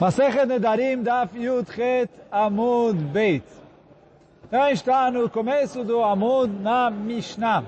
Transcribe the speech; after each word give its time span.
Masechet 0.00 0.46
Nedarim 0.46 1.04
Daf 1.04 1.32
Yud 1.34 1.66
Chet 1.72 2.10
Amud 2.32 2.96
Beit. 3.12 3.44
Então 4.44 4.68
está 4.68 5.08
no 5.08 5.30
começo 5.30 5.84
do 5.84 6.02
Amud 6.02 6.52
na 6.62 6.90
Mishnah. 6.90 7.62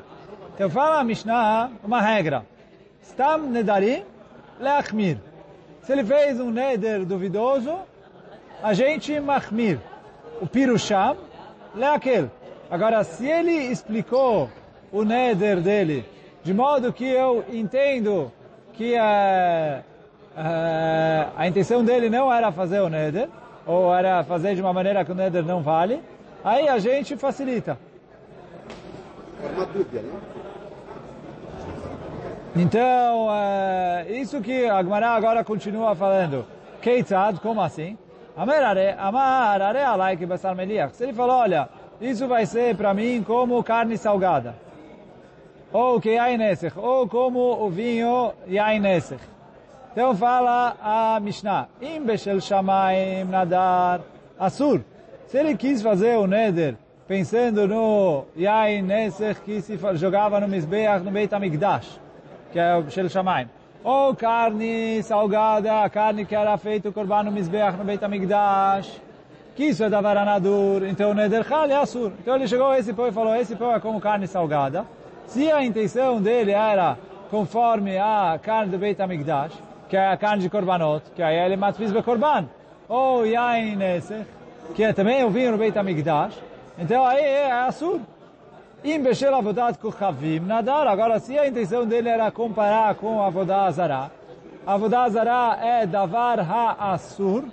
Então 0.53 0.69
fala 0.69 1.01
a 1.01 1.04
Mishnah 1.04 1.71
uma 1.85 2.01
regra. 2.01 2.45
Stam 3.01 3.39
Nedarim 3.51 4.03
Leachmir. 4.59 5.19
Se 5.83 5.93
ele 5.93 6.04
fez 6.04 6.41
um 6.41 6.51
neder 6.51 7.04
duvidoso, 7.04 7.79
a 8.61 8.74
gente 8.74 9.21
machmir. 9.21 9.79
O 10.40 10.49
Pirusham 10.49 11.17
Leakel. 11.77 12.29
Agora, 12.69 13.04
se 13.04 13.24
ele 13.24 13.53
explicou 13.53 14.51
o 14.90 15.04
neder 15.04 15.61
dele 15.61 16.05
de 16.43 16.52
modo 16.52 16.93
que 16.93 17.05
eu 17.05 17.45
entendo 17.52 18.33
que 18.73 18.95
é 18.95 19.84
a 20.37 21.47
intenção 21.47 21.83
dele 21.84 22.11
não 22.11 22.33
era 22.33 22.53
fazer 22.53 22.81
o 22.81 22.89
neder, 22.89 23.29
ou 23.67 23.95
era 23.95 24.23
fazer 24.25 24.55
de 24.55 24.61
uma 24.61 24.73
maneira 24.73 25.05
que 25.05 25.13
o 25.13 25.15
neder 25.15 25.45
não 25.45 25.63
vale, 25.63 26.03
aí 26.45 26.69
a 26.69 26.79
gente 26.79 27.17
facilita. 27.17 27.79
É 29.43 29.49
uma 29.49 29.67
dúvida, 29.67 30.01
né? 30.01 30.21
Então, 32.55 33.27
uh, 33.27 34.11
isso 34.11 34.41
que 34.41 34.65
a 34.65 34.83
Gemara 34.83 35.11
agora 35.11 35.45
continua 35.45 35.95
falando. 35.95 36.47
Keitzad, 36.80 37.39
como 37.41 37.61
assim? 37.61 37.99
Amar 38.35 39.63
are 39.63 39.79
alai 39.79 40.16
que 40.16 40.27
basar 40.27 40.55
meliach. 40.55 40.95
Se 40.95 41.05
ele 41.05 41.13
falou, 41.13 41.37
olha, 41.37 41.69
isso 42.01 42.27
vai 42.27 42.47
ser 42.47 42.75
para 42.77 42.95
mim 42.95 43.23
como 43.27 43.63
carne 43.63 43.99
salgada. 43.99 44.55
Ou 45.73 46.01
que 46.01 46.11
yain 46.15 46.39
ou 46.77 47.09
como 47.09 47.41
o 47.41 47.69
vinho 47.69 48.33
yain 48.47 48.83
então 49.97 50.15
fala 50.15 50.77
a 50.83 51.19
Mishnah, 51.21 51.69
Im 51.81 52.05
beshel 52.05 52.39
shamayim 52.39 53.25
nadar 53.31 54.03
asur. 54.39 54.83
Se 55.27 55.38
ele 55.38 55.57
quis 55.57 55.80
fazer 55.80 56.19
o 56.19 56.27
neder 56.27 56.77
pensando 57.09 57.66
no 57.66 58.27
yain 58.37 58.83
nesech 58.83 59.41
que 59.41 59.63
se 59.63 59.79
jogava 59.95 60.38
no 60.38 60.49
Mizbeach, 60.49 61.03
no 61.03 61.11
Beit 61.11 61.35
HaMikdash, 61.35 61.99
que 62.53 62.59
é 62.59 62.77
o 62.77 62.83
beshel 62.83 63.09
shamayim. 63.09 63.49
Ou 63.83 64.14
carne 64.14 65.03
salgada, 65.03 65.88
carne 65.88 66.27
que 66.27 66.34
era 66.34 66.58
feito 66.58 66.92
korban 66.92 67.22
no 67.22 67.33
Mizbeach, 67.33 67.78
no 67.78 67.84
Beit 67.84 68.05
HaMikdash, 68.05 69.00
que 69.55 69.64
isso 69.64 69.83
é 69.83 69.88
da 69.88 70.03
varanadur, 70.03 70.86
então 70.86 71.12
o 71.12 71.14
neder 71.14 71.42
chal 71.42 71.70
é 71.70 71.75
asur. 71.75 72.12
Então 72.20 72.36
ele 72.36 72.47
chegou 72.47 72.66
a 72.66 72.78
esse 72.78 72.92
pão 72.92 73.08
e 73.08 73.12
falou, 73.12 73.34
esse 73.34 73.56
pão 73.56 73.75
é 73.75 73.81
como 73.81 73.98
carne 73.98 74.27
salgada. 74.27 74.84
Se 75.25 75.50
a 75.50 75.64
intenção 75.64 76.20
dele 76.20 76.53
era 76.53 76.98
conforme 77.31 77.97
a 77.97 78.38
carne 78.42 78.70
do 78.70 78.77
Beit 78.77 79.00
HaMikdash, 79.00 79.64
que 79.88 79.96
é 79.96 80.08
a 80.08 80.16
carne 80.16 80.42
de 80.42 80.50
korbanot, 80.50 81.02
que 81.14 81.22
aí 81.22 81.36
ele 81.36 81.56
matfiz 81.56 81.92
be 81.92 82.02
korban. 82.02 82.46
Ou 82.88 83.26
yain 83.26 83.76
nesech, 83.76 84.26
que 84.74 84.82
é 84.82 84.92
também 84.92 85.24
o 85.24 85.30
vinho 85.30 85.52
no 85.52 85.58
Beit 85.58 85.76
HaMikdash. 85.76 86.34
Então 86.78 87.04
aí 87.04 87.24
é 87.24 87.52
assur. 87.52 88.00
Im 88.84 89.02
beshel 89.02 89.34
avodat 89.34 89.78
kuchavim 89.78 90.40
nadar. 90.40 90.86
Agora, 90.86 91.18
se 91.18 91.36
a 91.38 91.48
intenção 91.48 91.86
dele 91.86 92.08
era 92.08 92.30
comparar 92.30 92.94
com 92.94 93.20
a 93.20 93.66
azara, 93.66 94.10
a 94.66 94.74
azara 94.74 95.58
é 95.60 95.86
davar 95.86 96.38
ha-assur. 96.40 97.44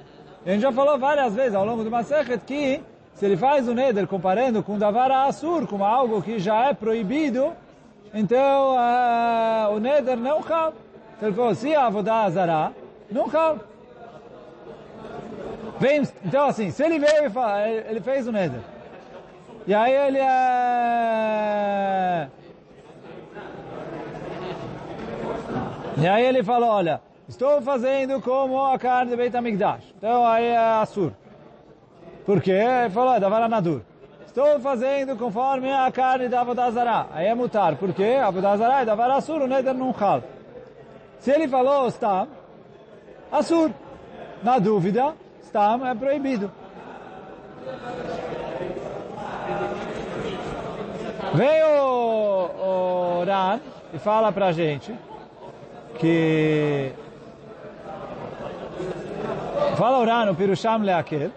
A 0.46 0.50
gente 0.52 0.62
já 0.62 0.72
falou 0.72 1.00
várias 1.00 1.34
vezes 1.34 1.56
ao 1.56 1.66
longo 1.66 1.84
do 1.84 1.90
Masechet 1.90 2.40
que 2.46 2.84
se 3.14 3.26
ele 3.26 3.38
faz 3.38 3.68
o 3.68 3.74
neder 3.74 4.06
comparando 4.08 4.62
com 4.62 4.78
davar 4.78 5.10
ha-assur, 5.10 5.66
com 5.66 5.84
algo 5.84 6.22
que 6.22 6.40
já 6.40 6.66
é 6.66 6.74
proibido, 6.74 7.54
então 8.14 8.76
uh, 8.76 9.76
o 9.76 9.80
neder 9.80 10.18
não 10.18 10.42
cabe. 10.42 10.76
Ele 11.24 11.32
falou, 11.32 11.56
se 11.56 11.74
a 11.74 11.86
Avodah 11.86 12.24
Azara, 12.24 12.74
não 13.10 13.30
cal. 13.30 13.58
Vem, 15.80 16.04
então 16.26 16.48
assim, 16.48 16.70
se 16.70 16.84
ele 16.84 17.00
veio 17.00 17.32
e 17.32 17.90
ele 17.90 18.02
fez 18.02 18.28
o 18.28 18.32
Neder. 18.34 18.60
E 19.66 19.74
aí 19.74 19.94
ele 19.94 20.20
é... 20.20 20.28
E 25.96 26.06
aí 26.06 26.26
ele 26.26 26.44
falou, 26.44 26.70
olha, 26.70 27.00
estou 27.30 27.62
fazendo 27.62 28.22
como 28.22 28.62
a 28.62 28.78
carne 28.78 29.12
de 29.12 29.16
Beit 29.16 29.34
HaMikdash. 29.34 29.94
Então 29.98 30.26
aí 30.28 30.48
é 30.48 30.58
Assur. 30.58 31.14
Por 32.26 32.42
quê? 32.42 32.52
Ele 32.52 32.90
falou, 32.90 33.16
é 33.16 33.22
da 33.22 33.30
Varanadur. 33.30 33.80
Estou 34.26 34.60
fazendo 34.60 35.16
conforme 35.16 35.72
a 35.72 35.90
carne 35.90 36.28
da 36.28 36.42
Avodazara. 36.42 37.08
Aí 37.14 37.28
é 37.28 37.34
mutar. 37.34 37.78
Por 37.78 37.94
quê? 37.94 38.20
A 38.22 38.28
Avodazara 38.28 38.82
é 38.82 38.86
da 38.86 38.94
Varasur, 38.94 39.42
o 39.42 39.48
Neder 39.48 39.74
não 39.74 39.94
cal. 39.94 40.22
Se 41.24 41.32
ele 41.32 41.48
falou 41.48 41.90
Stam, 41.90 42.28
Assur. 43.32 43.72
Na 44.44 44.60
dúvida, 44.60 45.14
Stam 45.42 45.88
é 45.88 45.96
proibido. 45.96 46.52
Vem 51.34 51.64
o, 51.64 53.24
Ran 53.26 53.62
e 53.94 54.00
fala 54.00 54.34
pra 54.34 54.52
gente 54.52 54.94
que 55.98 56.92
fala 59.78 60.00
o 60.00 60.06
Ran, 60.06 60.30
o 60.30 60.36
Pirusham 60.36 60.80
Leakel 60.80 61.32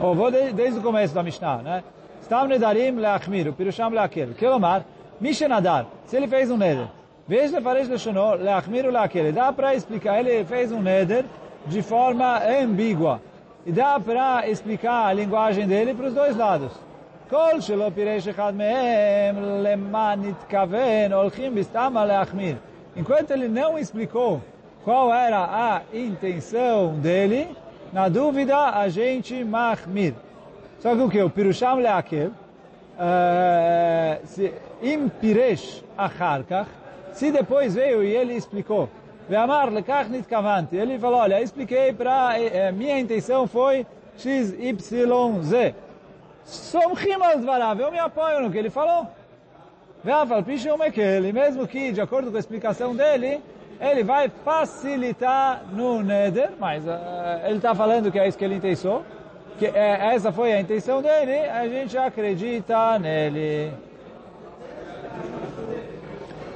ou 0.00 0.14
vou 0.14 0.30
desde, 0.30 0.54
desde 0.54 0.78
o 0.78 0.82
começo 0.82 1.14
da 1.14 1.22
Mishnah, 1.22 1.58
né? 1.58 1.84
Stam 2.22 2.46
Nedarim 2.46 2.92
Leachmir, 2.92 3.48
o 3.48 3.52
Pirusham 3.52 3.90
Leakel. 3.90 4.32
Que 4.32 4.46
Omar, 4.46 4.86
Mishenadar, 5.20 5.84
se 6.06 6.16
ele 6.16 6.26
fez 6.26 6.50
um 6.50 6.56
neder, 6.56 6.88
Veja 7.27 7.57
Lefaresh 7.57 7.89
Leshono, 7.89 8.35
Leachmir 8.35 8.89
Leakel. 8.89 9.33
Dá 9.33 9.51
para 9.51 9.75
explicar, 9.75 10.19
ele 10.19 10.45
fez 10.45 10.71
um 10.71 10.81
neder 10.81 11.25
de 11.65 11.81
forma 11.81 12.39
ambígua. 12.63 13.21
E 13.65 13.71
dá 13.71 13.99
para 13.99 14.47
explicar 14.47 15.07
a 15.07 15.13
linguagem 15.13 15.67
dele 15.67 15.93
para 15.93 16.07
os 16.07 16.13
dois 16.13 16.37
lados. 16.37 16.71
כל 17.29 17.59
שלא 17.59 17.91
פירש 17.95 18.27
אחד 18.27 18.53
מהם 18.55 19.35
למה 19.63 20.15
נתכוון, 20.15 21.13
הולכים 21.13 21.55
בסתמה 21.55 22.05
להחמיר. 22.05 22.55
Enquanto 22.95 23.31
ele 23.31 23.47
não 23.47 23.77
explicou 23.77 24.41
qual 24.83 25.13
era 25.13 25.43
a 25.43 25.81
intenção 25.93 26.95
dele, 26.95 27.55
na 27.93 28.09
dúvida 28.09 28.57
a 28.57 28.89
gente 28.89 29.43
mahmir. 29.43 30.13
Só 30.79 30.95
que 30.95 31.01
o 31.01 31.09
que? 31.09 31.21
O 31.21 31.29
pirusham 31.29 31.75
leakel, 31.79 32.31
im 34.81 35.09
piresh 35.09 35.83
acharkach, 35.97 36.69
se 37.12 37.30
depois 37.30 37.74
veio 37.74 38.02
e 38.02 38.14
ele 38.14 38.34
explicou, 38.34 38.88
Ve'amar 39.28 39.70
lekach 39.70 40.08
nitkavanti, 40.08 40.76
ele 40.76 40.98
falou, 40.98 41.20
olha, 41.20 41.40
expliquei 41.40 41.92
para, 41.92 42.38
eh, 42.38 42.72
minha 42.72 42.98
intenção 42.98 43.46
foi 43.46 43.86
X, 44.16 44.52
Y, 44.58 45.42
Z. 45.42 45.74
Somchim 46.44 47.22
al 47.22 47.38
dvarav, 47.38 47.80
eu 47.80 47.92
me 47.92 47.98
apoio 47.98 48.40
no 48.40 48.50
que 48.50 48.58
ele 48.58 48.70
falou. 48.70 49.06
Ve'afal 50.02 50.42
pichum 50.42 50.76
ele, 50.96 51.32
mesmo 51.32 51.66
que, 51.68 51.92
de 51.92 52.00
acordo 52.00 52.30
com 52.30 52.36
a 52.36 52.40
explicação 52.40 52.94
dele, 52.94 53.40
ele 53.80 54.02
vai 54.02 54.28
facilitar 54.44 55.62
no 55.72 56.02
neder, 56.02 56.50
mas 56.58 56.84
uh, 56.84 56.90
ele 57.44 57.56
está 57.56 57.74
falando 57.74 58.10
que 58.10 58.18
é 58.18 58.26
isso 58.26 58.36
que 58.36 58.44
ele 58.44 58.56
intentou, 58.56 59.04
que 59.58 59.66
uh, 59.66 59.76
essa 59.76 60.32
foi 60.32 60.52
a 60.52 60.60
intenção 60.60 61.00
dele, 61.00 61.48
a 61.48 61.66
gente 61.68 61.96
acredita 61.96 62.98
nele. 62.98 63.72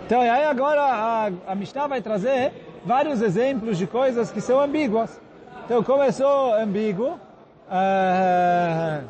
Então, 0.07 0.23
e 0.23 0.29
aí 0.29 0.45
agora 0.45 0.81
a, 0.83 1.27
a 1.49 1.55
Mishnah 1.57 1.89
vai 1.89 2.01
trazer 2.01 2.53
vários 2.85 3.21
exemplos 3.21 3.77
de 3.77 3.89
coisas 3.89 4.31
que 4.31 4.41
são 4.41 4.61
ambíguas. 4.61 5.21
Então, 5.65 5.83
começou 5.83 6.55
ambíguo. 6.55 7.19
Uh, 7.67 9.05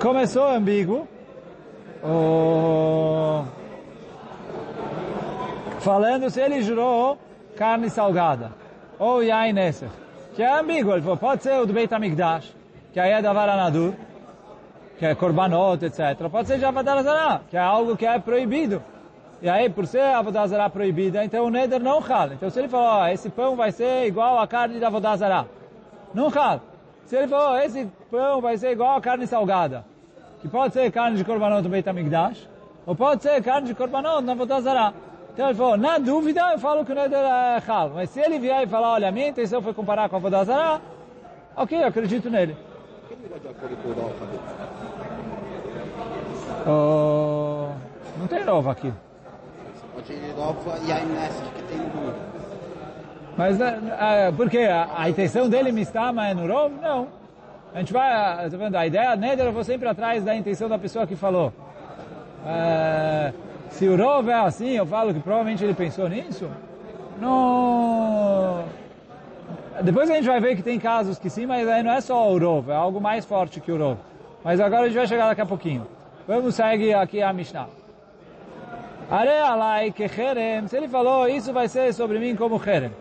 começou 0.00 0.48
ambíguo. 0.48 1.06
Uh, 2.02 3.46
falando 5.78 6.28
se 6.30 6.40
ele 6.40 6.62
jurou 6.62 7.16
carne 7.56 7.88
salgada. 7.90 8.50
Ou 8.98 9.22
yain. 9.22 9.54
Que 10.34 10.42
é 10.42 10.52
ambíguo. 10.58 10.94
Ele 10.94 11.02
falou, 11.02 11.16
pode 11.16 11.44
ser 11.44 11.60
o 11.60 11.64
do 11.64 11.72
Beit 11.72 11.94
HaMikdash, 11.94 12.52
que 12.92 12.98
aí 12.98 13.12
é 13.12 13.22
da 13.22 13.32
Varanadur 13.32 13.94
que 14.98 15.06
é 15.06 15.14
korbanot, 15.14 15.84
etc. 15.84 16.28
Pode 16.30 16.48
ser 16.48 16.58
de 16.58 16.64
Avodazara, 16.64 17.42
que 17.48 17.56
é 17.56 17.60
algo 17.60 17.96
que 17.96 18.04
é 18.04 18.18
proibido. 18.18 18.82
E 19.40 19.48
aí, 19.48 19.70
por 19.70 19.86
ser 19.86 20.02
Avodazara 20.02 20.68
proibida, 20.68 21.24
então 21.24 21.46
o 21.46 21.50
Neder 21.50 21.80
não 21.80 22.00
rala. 22.00 22.34
Então 22.34 22.50
se 22.50 22.58
ele 22.58 22.68
falou, 22.68 23.02
oh, 23.02 23.06
esse 23.06 23.30
pão 23.30 23.54
vai 23.54 23.70
ser 23.70 24.06
igual 24.06 24.38
a 24.40 24.48
carne 24.48 24.80
da 24.80 24.88
Avodazara, 24.88 25.46
não 26.12 26.28
rala. 26.28 26.60
Se 27.04 27.16
ele 27.16 27.28
falou, 27.28 27.54
oh, 27.54 27.58
esse 27.58 27.88
pão 28.10 28.40
vai 28.40 28.58
ser 28.58 28.72
igual 28.72 28.96
a 28.96 29.00
carne 29.00 29.26
salgada, 29.28 29.84
que 30.42 30.48
pode 30.48 30.74
ser 30.74 30.90
carne 30.90 31.16
de 31.16 31.24
korbanot 31.24 31.62
do 31.62 31.68
Beit 31.68 31.88
ou 32.84 32.96
pode 32.96 33.22
ser 33.22 33.40
carne 33.42 33.68
de 33.68 33.74
korbanot 33.74 34.22
na 34.22 34.32
Avodazara. 34.32 34.92
Então 35.32 35.46
ele 35.46 35.54
falou, 35.54 35.76
na 35.76 35.98
dúvida 35.98 36.40
eu 36.52 36.58
falo 36.58 36.84
que 36.84 36.90
o 36.90 36.94
Neder 36.94 37.20
é 37.20 37.58
ralo. 37.58 37.92
Mas 37.94 38.10
se 38.10 38.18
ele 38.18 38.40
vier 38.40 38.64
e 38.64 38.66
falar, 38.66 38.94
olha, 38.94 39.08
a 39.08 39.12
minha 39.12 39.28
intenção 39.28 39.62
foi 39.62 39.72
comparar 39.72 40.08
com 40.08 40.16
a 40.16 40.18
Avodazara, 40.18 40.80
ok, 41.54 41.80
eu 41.80 41.86
acredito 41.86 42.28
nele. 42.28 42.56
Oh, 46.70 47.70
não 48.18 48.26
tem 48.26 48.44
nova 48.44 48.72
aqui. 48.72 48.92
Pode 49.94 50.12
ir 50.12 50.34
Rov 50.36 50.56
e 50.86 50.92
a 50.92 51.00
Inés 51.00 51.42
que 51.56 51.62
tem 51.62 51.78
no. 51.78 52.14
Mas 53.38 53.56
uh, 53.58 54.32
por 54.36 54.50
quê? 54.50 54.68
A, 54.70 54.88
a 54.94 55.08
intenção 55.08 55.48
dele 55.48 55.72
mistama 55.72 56.28
é 56.28 56.34
no 56.34 56.46
Rov? 56.46 56.74
Não. 56.82 57.08
A 57.74 57.78
gente 57.78 57.90
vai, 57.90 58.10
tá 58.50 58.56
vendo? 58.58 58.76
A 58.76 58.86
ideia 58.86 59.16
neder 59.16 59.46
eu 59.46 59.52
vou 59.52 59.64
sempre 59.64 59.88
atrás 59.88 60.22
da 60.22 60.36
intenção 60.36 60.68
da 60.68 60.78
pessoa 60.78 61.06
que 61.06 61.16
falou. 61.16 61.54
Uh, 62.44 63.32
se 63.70 63.88
o 63.88 63.96
Rov 63.96 64.28
é 64.28 64.34
assim, 64.34 64.72
eu 64.72 64.84
falo 64.84 65.14
que 65.14 65.20
provavelmente 65.20 65.64
ele 65.64 65.72
pensou 65.72 66.06
nisso. 66.06 66.50
Não. 67.18 68.64
Depois 69.82 70.10
a 70.10 70.16
gente 70.16 70.26
vai 70.26 70.40
ver 70.40 70.54
que 70.54 70.62
tem 70.62 70.78
casos 70.78 71.18
que 71.18 71.30
sim, 71.30 71.46
mas 71.46 71.66
aí 71.66 71.82
não 71.82 71.92
é 71.92 72.02
só 72.02 72.30
o 72.30 72.38
Rov, 72.38 72.68
é 72.68 72.74
algo 72.74 73.00
mais 73.00 73.24
forte 73.24 73.58
que 73.58 73.72
o 73.72 73.78
Rov. 73.78 73.96
Mas 74.44 74.60
agora 74.60 74.82
a 74.82 74.86
gente 74.88 74.98
vai 74.98 75.06
chegar 75.06 75.28
daqui 75.28 75.40
a 75.40 75.46
pouquinho. 75.46 75.86
Vamos 76.28 76.56
seguir 76.56 76.92
aqui 76.92 77.22
a 77.22 77.32
Mishnah. 77.32 77.68
Arealai 79.10 79.90
que 79.90 80.02
Herem, 80.02 80.68
se 80.68 80.76
ele 80.76 80.86
falou, 80.86 81.26
isso 81.26 81.54
vai 81.54 81.68
ser 81.68 81.94
sobre 81.94 82.18
mim 82.18 82.36
como 82.36 82.60
Herem. 82.62 82.92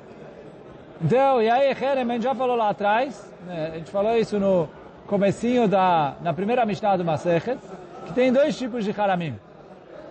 Então, 1.02 1.42
e 1.42 1.50
aí 1.50 1.72
Herem, 1.72 2.10
a 2.10 2.14
gente 2.14 2.24
já 2.24 2.34
falou 2.34 2.56
lá 2.56 2.70
atrás, 2.70 3.30
né? 3.46 3.72
a 3.74 3.78
gente 3.80 3.92
falou 3.92 4.16
isso 4.18 4.40
no 4.40 4.70
comecinho 5.08 5.68
da, 5.68 6.16
na 6.22 6.34
primeira 6.34 6.66
Mishnah 6.66 6.96
do 6.96 7.04
Masechet, 7.04 7.60
que 8.06 8.14
tem 8.14 8.32
dois 8.32 8.58
tipos 8.58 8.86
de 8.86 8.98
Haramim. 8.98 9.38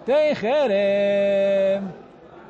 Tem 0.04 0.32
Herem, 0.32 1.88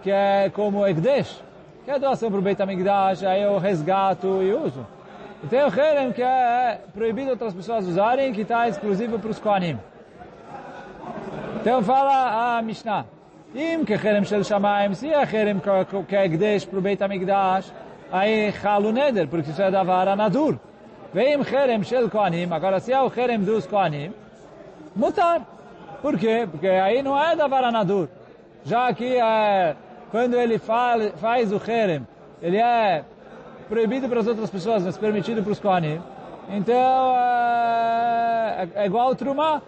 que 0.02 0.10
é 0.10 0.50
como 0.52 0.84
Egdesh, 0.84 1.44
que 1.84 1.92
é 1.92 1.98
doação 2.00 2.28
para 2.28 2.40
o 2.40 2.42
Beit 2.42 2.60
HaMikdash, 2.60 3.22
aí 3.24 3.40
eu 3.40 3.56
resgato 3.58 4.42
e 4.42 4.52
uso. 4.52 4.84
E 5.44 5.46
tem 5.46 5.62
o 5.62 5.72
Herem, 5.72 6.10
que 6.10 6.22
é 6.24 6.80
proibido 6.92 7.30
outras 7.30 7.54
pessoas 7.54 7.86
usarem, 7.86 8.32
que 8.32 8.40
está 8.40 8.68
exclusivo 8.68 9.16
para 9.16 9.30
os 9.30 9.38
Kohanim. 9.38 9.78
Então 11.66 11.82
fala 11.82 12.58
a 12.58 12.62
Mishnah. 12.62 13.06
Im 13.52 13.84
que 13.84 13.94
Herem 13.94 14.24
Shel 14.24 14.44
Shamayim, 14.44 14.94
se 14.94 15.08
é 15.08 15.22
Herem 15.22 15.60
que 16.06 16.14
é 16.14 16.24
Egdesh 16.24 16.64
para 16.64 16.78
o 16.78 16.80
Beit 16.80 17.02
HaMikdash, 17.02 17.72
aí 18.12 18.52
Chalu 18.52 18.92
Neder, 18.92 19.26
porque 19.26 19.50
isso 19.50 19.60
é 19.60 19.68
da 19.68 19.82
vara 19.82 20.14
Nadur. 20.14 20.60
Vem 21.12 21.40
Herem 21.42 21.82
Shel 21.82 22.08
Kohanim, 22.08 22.52
agora 22.52 22.78
se 22.78 22.92
é 22.92 23.02
o 23.02 23.10
Herem 23.12 23.40
dos 23.40 23.66
Kohanim, 23.66 24.12
mutar. 24.94 25.40
Por 26.00 26.16
quê? 26.16 26.46
Porque 26.48 26.68
aí 26.68 27.02
não 27.02 27.20
é 27.20 27.34
da 27.34 27.48
vara 27.48 27.72
Nadur. 27.72 28.08
Já 28.64 28.94
que 28.94 29.16
é 29.16 29.74
quando 30.12 30.34
ele 30.34 30.60
faz 30.60 31.50
o 31.50 31.60
Herem, 31.68 32.06
ele 32.40 32.58
é 32.58 33.02
proibido 33.68 34.08
para 34.08 34.20
as 34.20 34.28
outras 34.28 34.50
pessoas, 34.50 34.84
mas 34.84 34.96
permitido 34.96 35.42
para 35.42 35.50
os 35.50 35.58
Kohanim. 35.58 36.00
Então, 36.48 37.16
é, 37.16 38.68
é 38.76 38.86
igual 38.86 39.10
o. 39.16 39.60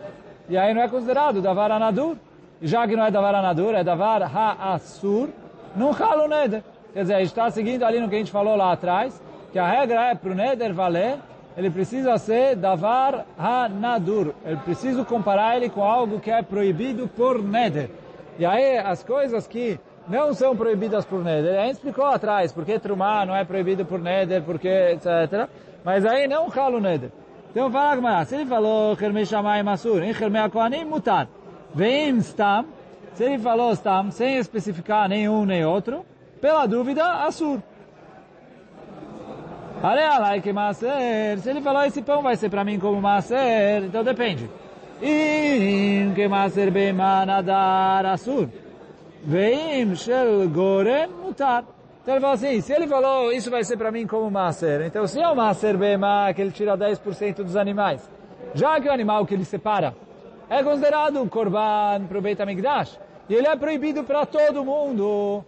E 0.49 0.57
aí 0.57 0.73
não 0.73 0.83
é 0.83 0.89
considerado 0.89 1.43
Davar 1.43 1.71
Anadur. 1.71 2.17
E 2.61 2.67
já 2.67 2.87
que 2.89 2.97
não 2.97 3.05
é 3.05 3.11
Davar 3.11 3.35
Anadur, 3.35 3.75
é 3.75 3.85
Davar 3.85 4.23
Ha'asur, 4.23 5.29
não 5.77 5.93
Halo 5.93 6.27
Neder. 6.27 6.63
Quer 6.93 7.03
dizer, 7.03 7.15
a 7.15 7.19
gente 7.19 7.29
está 7.29 7.51
seguindo 7.51 7.85
ali 7.85 8.01
no 8.01 8.09
que 8.09 8.17
a 8.17 8.19
gente 8.19 8.33
falou 8.33 8.57
lá 8.57 8.73
atrás, 8.73 9.23
que 9.53 9.59
a 9.59 9.67
regra 9.67 10.11
é 10.11 10.15
para 10.15 10.33
o 10.33 10.35
Neder 10.35 10.75
valer, 10.75 11.19
ele 11.57 11.71
precisa 11.71 12.17
ser 12.19 12.57
Davar 12.57 13.27
Ha'nadur. 13.39 14.35
Ele 14.45 14.57
precisa 14.59 15.05
comparar 15.05 15.57
ele 15.57 15.69
com 15.69 15.85
algo 15.85 16.19
que 16.19 16.31
é 16.31 16.43
proibido 16.43 17.07
por 17.09 17.43
Neder. 17.43 17.91
E 18.39 18.47
aí 18.47 18.79
as 18.79 19.05
coisas 19.05 19.47
que 19.47 19.79
não 20.09 20.33
são 20.33 20.57
proibidas 20.57 21.05
por 21.05 21.23
Neder. 21.23 21.61
A 21.61 21.67
gente 21.67 21.75
explicou 21.75 22.07
atrás, 22.07 22.53
porque 22.53 22.79
Trumá 22.79 23.27
não 23.27 23.37
é 23.37 23.45
proibido 23.45 23.85
por 23.85 24.01
Neder, 24.01 24.43
porque 24.43 24.69
etc. 24.69 25.49
Mas 25.85 26.05
aí 26.05 26.27
não 26.27 26.49
ralo 26.49 26.81
Neder. 26.81 27.11
Então 27.51 27.71
fala 27.71 27.97
Gmará, 27.97 28.25
se 28.25 28.35
ele 28.35 28.47
falou 28.47 28.97
Hermei 29.01 29.25
Shammai 29.25 29.63
Masur, 29.63 30.03
em 30.03 30.11
Hermei 30.11 30.49
Kohanim 30.51 30.85
mutar. 30.85 31.29
Vem 31.75 32.19
Stam, 32.19 32.67
se 33.15 33.25
ele 33.25 33.39
falou 33.39 33.73
Stam, 33.75 34.11
sem 34.11 34.37
especificar 34.37 35.09
nenhum 35.09 35.45
nem 35.45 35.65
outro, 35.65 36.05
pela 36.41 36.67
dúvida, 36.67 37.05
Asur. 37.25 37.61
Arealai 39.83 40.41
que 40.41 40.53
Maser, 40.53 41.39
se 41.39 41.51
ele 41.51 41.61
falou 41.61 41.85
esse 41.85 42.03
pão 42.03 42.21
vai 42.21 42.37
ser 42.37 42.51
para 42.51 42.65
mim 42.65 42.79
como 42.79 43.01
Maser, 43.01 43.85
então 43.85 44.03
depende. 44.05 44.51
Im 45.01 46.13
que 46.15 46.27
Maser 46.27 46.71
bem 46.71 46.93
manadar 46.93 48.05
Asur. 48.05 48.49
Veim 49.25 49.95
shel 49.95 50.49
gorem 50.49 51.09
mutar. 51.09 51.65
Então 52.09 52.17
ele 52.17 52.23
falou 52.23 52.37
assim, 52.37 52.61
se 52.63 52.73
ele 52.73 52.87
falou 52.89 53.31
isso 53.31 53.51
vai 53.51 53.63
ser 53.63 53.77
para 53.77 53.93
mim 53.93 54.07
como 54.07 54.31
maser, 54.31 54.81
então 54.81 55.07
se 55.07 55.21
é 55.21 55.29
o 55.29 55.37
maser 55.37 55.77
bema 55.77 56.33
que 56.33 56.41
ele 56.41 56.51
tira 56.51 56.75
10% 56.75 57.43
dos 57.43 57.55
animais, 57.55 58.09
já 58.55 58.81
que 58.81 58.89
o 58.89 58.91
animal 58.91 59.27
que 59.27 59.35
ele 59.35 59.45
separa 59.45 59.95
é 60.49 60.63
considerado 60.63 61.21
um 61.21 61.29
korban 61.29 62.07
para 62.09 62.17
o 62.17 62.23
Beit 62.23 62.41
HaMikdash, 62.41 62.99
e 63.29 63.35
ele 63.35 63.47
é 63.47 63.55
proibido 63.55 64.05
para 64.05 64.25
todo 64.25 64.65
mundo, 64.65 65.45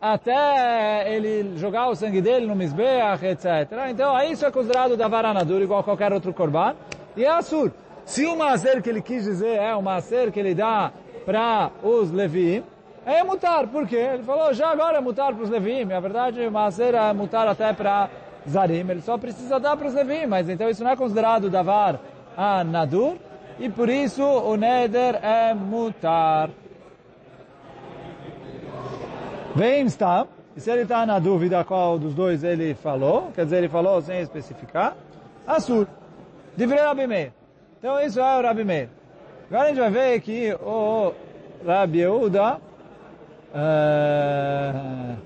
até 0.00 1.12
ele 1.12 1.58
jogar 1.58 1.88
o 1.88 1.96
sangue 1.96 2.20
dele 2.20 2.46
no 2.46 2.54
Mizbeach, 2.54 3.26
etc. 3.26 3.44
Então 3.90 4.14
aí 4.14 4.30
isso 4.30 4.46
é 4.46 4.52
considerado 4.52 4.96
da 4.96 5.08
varanadura, 5.08 5.64
igual 5.64 5.82
qualquer 5.82 6.12
outro 6.12 6.32
korban, 6.32 6.76
e 7.16 7.24
é 7.24 7.28
assur. 7.28 7.72
Se 8.04 8.24
o 8.24 8.36
maser 8.36 8.80
que 8.80 8.88
ele 8.88 9.02
quis 9.02 9.24
dizer 9.24 9.56
é 9.56 9.74
o 9.74 9.82
maser 9.82 10.30
que 10.30 10.38
ele 10.38 10.54
dá 10.54 10.92
para 11.26 11.72
os 11.82 12.12
Levi, 12.12 12.62
é 13.06 13.22
mutar, 13.22 13.66
por 13.66 13.86
quê? 13.86 13.96
Ele 13.96 14.22
falou, 14.22 14.52
já 14.54 14.70
agora 14.70 14.98
é 14.98 15.00
mutar 15.00 15.34
para 15.34 15.42
os 15.42 15.50
Levim. 15.50 15.92
A 15.92 16.00
verdade, 16.00 16.40
o 16.46 16.50
Maaser 16.50 16.94
é 16.94 17.12
mutar 17.12 17.46
até 17.46 17.72
para 17.72 18.08
Zarim. 18.48 18.88
Ele 18.88 19.02
só 19.02 19.18
precisa 19.18 19.60
dar 19.60 19.76
para 19.76 19.88
os 19.88 19.94
Levim, 19.94 20.26
mas 20.26 20.48
então 20.48 20.68
isso 20.68 20.82
não 20.82 20.90
é 20.90 20.96
considerado 20.96 21.50
davar 21.50 22.00
a 22.36 22.64
Nadur. 22.64 23.16
E 23.58 23.68
por 23.68 23.88
isso 23.88 24.22
o 24.22 24.56
Neder 24.56 25.20
é 25.22 25.54
mutar. 25.54 26.50
Vem 29.54 29.86
está. 29.86 30.26
E 30.56 30.60
se 30.60 30.70
ele 30.70 30.82
está 30.82 31.04
na 31.04 31.18
dúvida 31.18 31.64
qual 31.64 31.98
dos 31.98 32.14
dois 32.14 32.42
ele 32.42 32.74
falou, 32.74 33.30
quer 33.34 33.44
dizer, 33.44 33.58
ele 33.58 33.68
falou 33.68 34.00
sem 34.00 34.20
especificar, 34.20 34.96
Assur. 35.46 35.86
Divrei 36.56 36.80
Rabi 36.80 37.06
Meir. 37.06 37.32
Então 37.78 38.00
isso 38.00 38.20
é 38.20 38.38
o 38.38 38.42
Rabi 38.42 38.64
Meir. 38.64 38.88
Agora 39.50 39.64
a 39.64 39.68
gente 39.68 39.80
vai 39.80 39.90
ver 39.90 40.20
que 40.20 40.54
o 40.54 41.12
Rabi 41.66 41.98
Yehuda 41.98 42.60
Uh, 43.54 45.16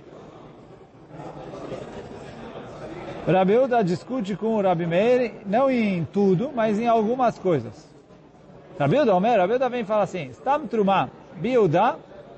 Rabi 3.27 3.57
Uda 3.57 3.83
discute 3.83 4.37
com 4.37 4.57
o 4.57 4.63
Rabi 4.63 4.87
Meir, 4.87 5.33
não 5.47 5.71
em 5.71 6.05
tudo, 6.05 6.51
mas 6.55 6.79
em 6.79 6.87
algumas 6.87 7.39
coisas. 7.39 7.89
Rabi 8.79 8.99
Uda, 8.99 9.15
Omer, 9.15 9.39
Rabi 9.39 9.55
Uda 9.55 9.69
vem 9.71 9.81
e 9.81 9.85
fala 9.85 10.03
assim, 10.03 10.31
Stam 10.31 10.67
Truma, 10.67 11.11
Biuda, 11.37 11.97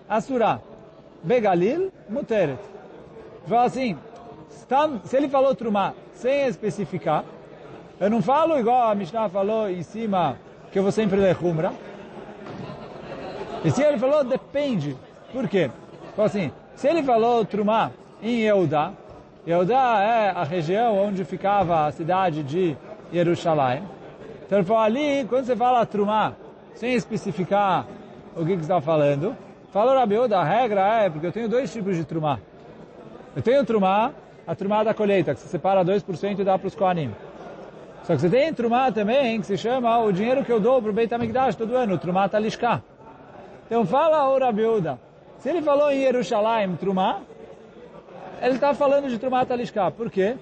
Asura, 0.08 0.62
Begalil, 1.24 1.92
Muteret. 2.08 2.60
Fala 3.46 3.64
assim, 3.64 3.96
Stam, 4.48 5.00
se 5.04 5.16
ele 5.16 5.28
falou 5.28 5.54
Truma 5.56 5.94
sem 6.14 6.46
especificar, 6.46 7.24
eu 7.98 8.08
não 8.08 8.22
falo 8.22 8.58
igual 8.58 8.90
a 8.90 8.94
Mishnah 8.94 9.28
falou 9.28 9.68
em 9.68 9.82
cima, 9.82 10.38
que 10.70 10.78
eu 10.78 10.82
vou 10.84 10.92
sempre 10.92 11.18
ler 11.18 11.36
Humra. 11.36 11.72
E 13.64 13.70
se 13.70 13.82
ele 13.82 13.98
falou, 13.98 14.24
depende. 14.24 14.96
Por 15.32 15.48
quê? 15.48 15.70
Então 16.12 16.24
assim, 16.24 16.52
se 16.74 16.88
ele 16.88 17.02
falou 17.02 17.44
Trumá 17.44 17.90
em 18.22 18.40
Yehudá, 18.40 18.92
Yehudá 19.46 20.02
é 20.02 20.30
a 20.30 20.44
região 20.44 20.98
onde 20.98 21.24
ficava 21.24 21.86
a 21.86 21.92
cidade 21.92 22.42
de 22.42 22.76
Jerusalém. 23.12 23.82
Então 24.44 24.58
ele 24.58 24.66
falou 24.66 24.82
ali, 24.82 25.24
quando 25.28 25.46
você 25.46 25.56
fala 25.56 25.84
Trumá, 25.86 26.34
sem 26.74 26.94
especificar 26.94 27.86
o 28.36 28.44
que, 28.44 28.56
que 28.56 28.62
está 28.62 28.80
falando, 28.80 29.36
falou 29.72 29.94
Rabi 29.94 30.16
a 30.32 30.44
regra 30.44 31.04
é, 31.04 31.10
porque 31.10 31.26
eu 31.26 31.32
tenho 31.32 31.48
dois 31.48 31.72
tipos 31.72 31.96
de 31.96 32.04
Trumá. 32.04 32.38
Eu 33.34 33.42
tenho 33.42 33.64
Trumá, 33.64 34.12
a 34.46 34.54
Trumá 34.54 34.82
da 34.82 34.92
colheita, 34.92 35.34
que 35.34 35.40
você 35.40 35.48
separa 35.48 35.84
2% 35.84 36.38
e 36.38 36.44
dá 36.44 36.58
para 36.58 36.66
os 36.66 36.74
Kohanim. 36.74 37.14
Só 38.02 38.14
que 38.14 38.20
você 38.20 38.28
tem 38.28 38.52
Trumá 38.52 38.90
também, 38.90 39.40
que 39.40 39.46
se 39.46 39.56
chama 39.56 39.98
o 39.98 40.12
dinheiro 40.12 40.44
que 40.44 40.50
eu 40.50 40.58
dou 40.58 40.82
para 40.82 40.90
o 40.90 40.92
Beit 40.92 41.14
HaMikdash 41.14 41.54
todo 41.54 41.76
ano, 41.76 41.96
Trumá 41.98 42.28
Talishká. 42.28 42.82
Então 43.66 43.84
fala 43.86 44.28
o 44.28 44.38
Rabi 44.38 44.62
se 45.40 45.48
ele 45.48 45.62
falou 45.62 45.90
em 45.90 46.00
Jerusalém, 46.00 46.76
Trumá, 46.76 47.20
ele 48.40 48.54
está 48.54 48.72
falando 48.74 49.08
de 49.08 49.18
Trumá 49.18 49.44
Talishká. 49.44 49.90
Por 49.90 50.10
quê? 50.10 50.36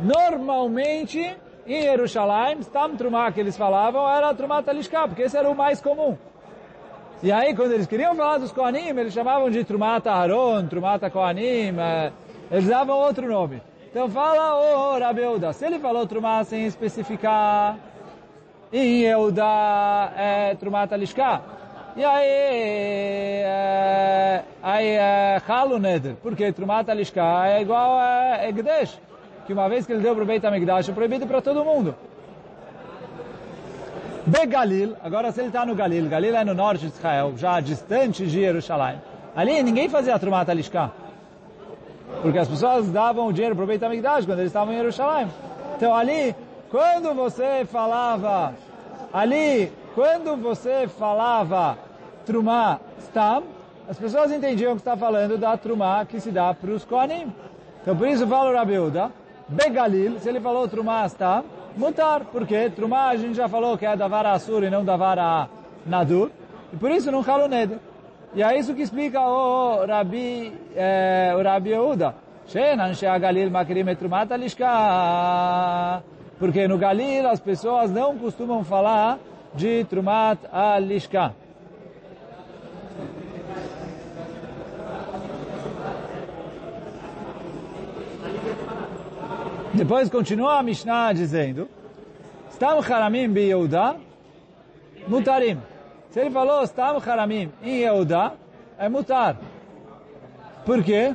Normalmente, 0.00 1.34
em 1.66 1.82
Jerusalém, 1.82 2.60
Stam 2.62 2.94
Trumá 2.96 3.32
que 3.32 3.40
eles 3.40 3.56
falavam 3.56 4.08
era 4.08 4.34
Trumá 4.34 4.62
Talishká, 4.62 5.08
porque 5.08 5.22
esse 5.22 5.36
era 5.36 5.50
o 5.50 5.54
mais 5.54 5.80
comum. 5.80 6.16
E 7.22 7.32
aí, 7.32 7.54
quando 7.56 7.72
eles 7.72 7.86
queriam 7.86 8.14
falar 8.14 8.38
dos 8.38 8.52
Kohanim, 8.52 8.88
eles 8.98 9.14
chamavam 9.14 9.48
de 9.48 9.64
Trumata 9.64 10.12
Haron, 10.12 10.66
Trumata 10.66 11.08
Kohanim, 11.08 11.78
eh, 11.78 12.12
eles 12.50 12.66
davam 12.66 12.98
outro 12.98 13.26
nome. 13.26 13.62
Então 13.90 14.10
fala, 14.10 14.56
ô 14.56 14.94
oh, 14.94 14.98
Rabeuda, 14.98 15.52
se 15.54 15.64
ele 15.64 15.78
falou 15.78 16.06
Trumá 16.06 16.44
sem 16.44 16.66
especificar, 16.66 17.78
em 18.70 19.02
Yehuda 19.02 20.12
é 20.16 20.54
Trumata 20.56 20.96
Lishká, 20.96 21.40
e 21.96 22.04
aí, 22.04 22.28
é, 23.44 24.42
aí 24.60 24.88
é 24.88 25.42
Halu 25.46 25.78
Neder, 25.78 26.16
porque 26.22 26.50
Trumat 26.52 26.88
Alishka 26.88 27.22
é 27.46 27.62
igual 27.62 27.98
a 27.98 28.48
Egdesh, 28.48 28.98
que 29.46 29.52
uma 29.52 29.68
vez 29.68 29.86
que 29.86 29.92
ele 29.92 30.02
deu 30.02 30.12
para 30.14 30.24
o 30.24 30.26
Beit 30.26 30.44
HaMikdash 30.44 30.88
é 30.88 30.92
proibido 30.92 31.24
para 31.26 31.40
todo 31.40 31.64
mundo. 31.64 31.94
Begalil, 34.26 34.96
agora 35.04 35.30
se 35.30 35.40
ele 35.40 35.48
está 35.48 35.64
no 35.64 35.74
Galil, 35.76 36.08
Galil 36.08 36.34
é 36.34 36.44
no 36.44 36.54
norte 36.54 36.86
de 36.88 36.92
Israel, 36.92 37.34
já 37.36 37.60
distante 37.60 38.24
de 38.24 38.30
Jerusalém. 38.30 39.00
Ali 39.36 39.62
ninguém 39.62 39.88
fazia 39.88 40.18
Trumat 40.18 40.48
Alishka. 40.48 40.90
Porque 42.22 42.38
as 42.38 42.48
pessoas 42.48 42.90
davam 42.90 43.28
o 43.28 43.32
dinheiro 43.32 43.54
para 43.54 43.64
o 43.64 43.66
Beit 43.68 43.84
HaMikdash 43.84 44.26
quando 44.26 44.38
eles 44.38 44.50
estavam 44.50 44.72
em 44.74 44.78
Jerusalém. 44.78 45.28
Então 45.76 45.94
ali, 45.94 46.34
quando 46.70 47.14
você 47.14 47.64
falava, 47.66 48.54
ali, 49.12 49.70
quando 49.94 50.36
você 50.36 50.88
falava 50.88 51.78
Trumá 52.26 52.80
Stam, 52.98 53.44
as 53.88 53.98
pessoas 53.98 54.32
entendiam 54.32 54.72
que 54.72 54.80
está 54.80 54.96
falando 54.96 55.38
da 55.38 55.56
Trumá 55.56 56.04
que 56.04 56.20
se 56.20 56.30
dá 56.30 56.52
para 56.52 56.70
os 56.70 56.84
Kohanim. 56.84 57.32
Então 57.82 57.96
por 57.96 58.08
isso 58.08 58.26
fala 58.26 58.50
o 58.50 58.54
Rabi 58.54 58.78
Uda, 58.78 59.12
Begalil, 59.46 60.18
se 60.18 60.28
ele 60.28 60.40
falou 60.40 60.66
Trumá 60.66 61.06
Stam, 61.08 61.44
mutar, 61.76 62.24
porque 62.24 62.70
Trumá 62.70 63.08
a 63.08 63.16
gente 63.16 63.34
já 63.36 63.48
falou 63.48 63.78
que 63.78 63.86
é 63.86 63.96
da 63.96 64.08
vara 64.08 64.32
Asur 64.32 64.64
e 64.64 64.70
não 64.70 64.84
da 64.84 64.96
vara 64.96 65.48
Nadur, 65.86 66.30
e 66.72 66.76
por 66.76 66.90
isso 66.90 67.12
não 67.12 67.22
fala 67.22 67.44
o 67.44 67.48
Neder. 67.48 67.78
E 68.34 68.42
é 68.42 68.58
isso 68.58 68.74
que 68.74 68.82
explica 68.82 69.20
o 69.20 69.86
Rabi, 69.86 70.52
eh, 70.74 71.32
o 71.38 71.42
Rabi 71.42 71.70
Yehuda. 71.70 72.16
Galil. 74.58 76.02
Porque 76.36 76.66
no 76.66 76.76
Galil 76.76 77.28
as 77.28 77.38
pessoas 77.38 77.92
não 77.92 78.18
costumam 78.18 78.64
falar 78.64 79.18
de 79.54 79.84
Trumat 79.84 80.38
Alishka. 80.52 81.34
Depois 89.74 90.08
continua 90.08 90.58
a 90.58 90.62
Mishnah 90.62 91.12
dizendo 91.12 91.68
Stam 92.50 92.78
Haramim 92.80 93.32
Bi 93.32 93.48
Yehuda 93.48 93.96
Mutarim. 95.08 95.58
Se 96.10 96.20
ele 96.20 96.30
falou 96.30 96.64
Stam 96.64 96.98
Haramim 96.98 97.50
em 97.60 97.80
Yehuda, 97.80 98.34
é 98.78 98.88
mutar. 98.88 99.36
Por 100.64 100.82
quê? 100.82 101.14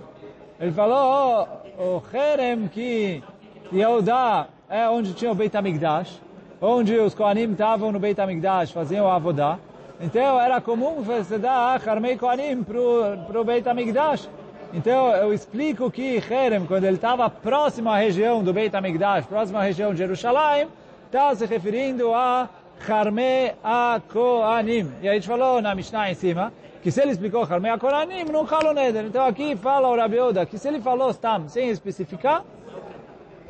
Ele 0.59 0.71
falou 0.73 1.47
oh, 1.77 1.97
o 1.97 2.03
Herem 2.13 2.67
que 2.67 3.23
Yehuda 3.71 4.49
é 4.69 4.89
onde 4.89 5.13
tinha 5.13 5.31
o 5.31 5.35
Beit 5.35 5.55
HaMikdash, 5.55 6.21
onde 6.61 6.97
os 6.97 7.13
Kohanim 7.13 7.51
estavam 7.51 7.91
no 7.91 7.99
Beit 7.99 8.19
HaMikdash, 8.19 8.71
faziam 8.71 9.07
a 9.07 9.15
Avodá. 9.15 9.57
Então 10.01 10.39
era 10.39 10.61
comum 10.61 11.01
você 11.01 11.37
dar 11.37 11.81
Harmei 11.85 12.17
Kohanim 12.17 12.63
para 12.63 13.39
o 13.39 13.43
Beit 13.43 13.67
HaMikdash. 13.67 14.29
Então 14.73 15.11
eu 15.15 15.33
explico 15.33 15.89
que 15.89 16.21
Herem, 16.29 16.65
quando 16.65 16.83
ele 16.83 16.95
estava 16.95 17.29
próximo 17.29 17.89
à 17.89 17.97
região 17.97 18.43
do 18.43 18.53
Beit 18.53 18.75
HaMikdash, 18.75 19.25
próximo 19.25 19.57
à 19.57 19.63
região 19.63 19.91
de 19.91 19.97
Jerusalém, 19.97 20.67
está 21.05 21.33
se 21.35 21.45
referindo 21.45 22.13
a 22.13 22.47
Harme 22.87 23.53
a 23.63 23.99
Kohanim. 24.11 24.91
E 25.01 25.09
a 25.09 25.13
gente 25.13 25.27
falou 25.27 25.61
na 25.61 25.73
Mishnah 25.73 26.11
em 26.11 26.13
cima, 26.13 26.53
que 26.81 26.91
se 26.91 27.01
ele 27.01 27.11
explicou 27.11 27.43
Harme 27.43 27.69
a 27.69 27.77
Kohanim, 27.77 28.25
não 28.25 28.45
fala 28.45 28.71
o 28.71 28.73
Neder. 28.73 29.05
Então 29.05 29.25
aqui 29.25 29.55
fala 29.55 29.89
o 29.89 29.97
Rabi 29.97 30.19
Oda, 30.19 30.45
que 30.45 30.57
se 30.57 30.67
ele 30.67 30.79
falou 30.79 31.09
Stam, 31.11 31.49
sem 31.49 31.69
especificar, 31.69 32.43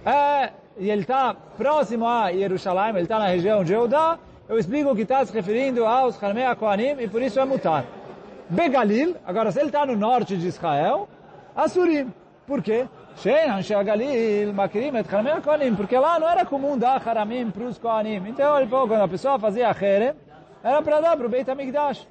é, 0.05 0.51
e 0.79 0.89
ele 0.89 1.01
está 1.01 1.35
próximo 1.57 2.07
a 2.07 2.31
Jerusalém, 2.31 2.89
ele 2.89 3.01
está 3.01 3.19
na 3.19 3.27
região 3.27 3.63
de 3.63 3.73
Eudá, 3.73 4.17
eu 4.47 4.57
explico 4.57 4.95
que 4.95 5.01
está 5.01 5.23
se 5.25 5.33
referindo 5.33 5.85
aos 5.85 6.21
Harme 6.21 6.43
a 6.43 6.55
Kohanim, 6.55 6.95
e 6.99 7.07
por 7.07 7.21
isso 7.21 7.39
é 7.39 7.45
mutar. 7.45 7.85
Begalil, 8.49 9.15
agora 9.25 9.51
se 9.51 9.59
ele 9.59 9.67
está 9.67 9.85
no 9.85 9.95
norte 9.95 10.35
de 10.35 10.47
Israel, 10.47 11.07
Asurim. 11.55 12.11
Por 12.47 12.63
quê? 12.63 12.87
Galil, 13.85 14.53
Makrim 14.53 14.95
et 14.95 15.13
Haramim 15.13 15.41
Kohanim, 15.41 15.75
porque 15.75 15.97
lá 15.97 16.19
não 16.19 16.27
era 16.27 16.45
comum 16.45 16.77
dar 16.77 17.01
Haramim 17.05 17.51
para 17.51 17.65
os 17.65 17.77
Kohanim. 17.77 18.27
Então 18.27 18.57
ele 18.57 18.67
falou, 18.67 18.87
quando 18.87 19.01
a 19.01 19.07
pessoa 19.07 19.37
fazia 19.37 19.67
Herem, 19.69 20.13
era 20.63 20.81
para 20.81 21.01
dar 21.01 21.17
para 21.17 21.25
o 21.25 21.29
Beit 21.29 21.49
HaMikdash. 21.49 22.07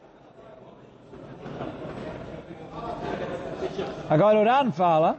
Agora 4.08 4.38
o 4.38 4.44
Ran 4.44 4.70
fala, 4.70 5.16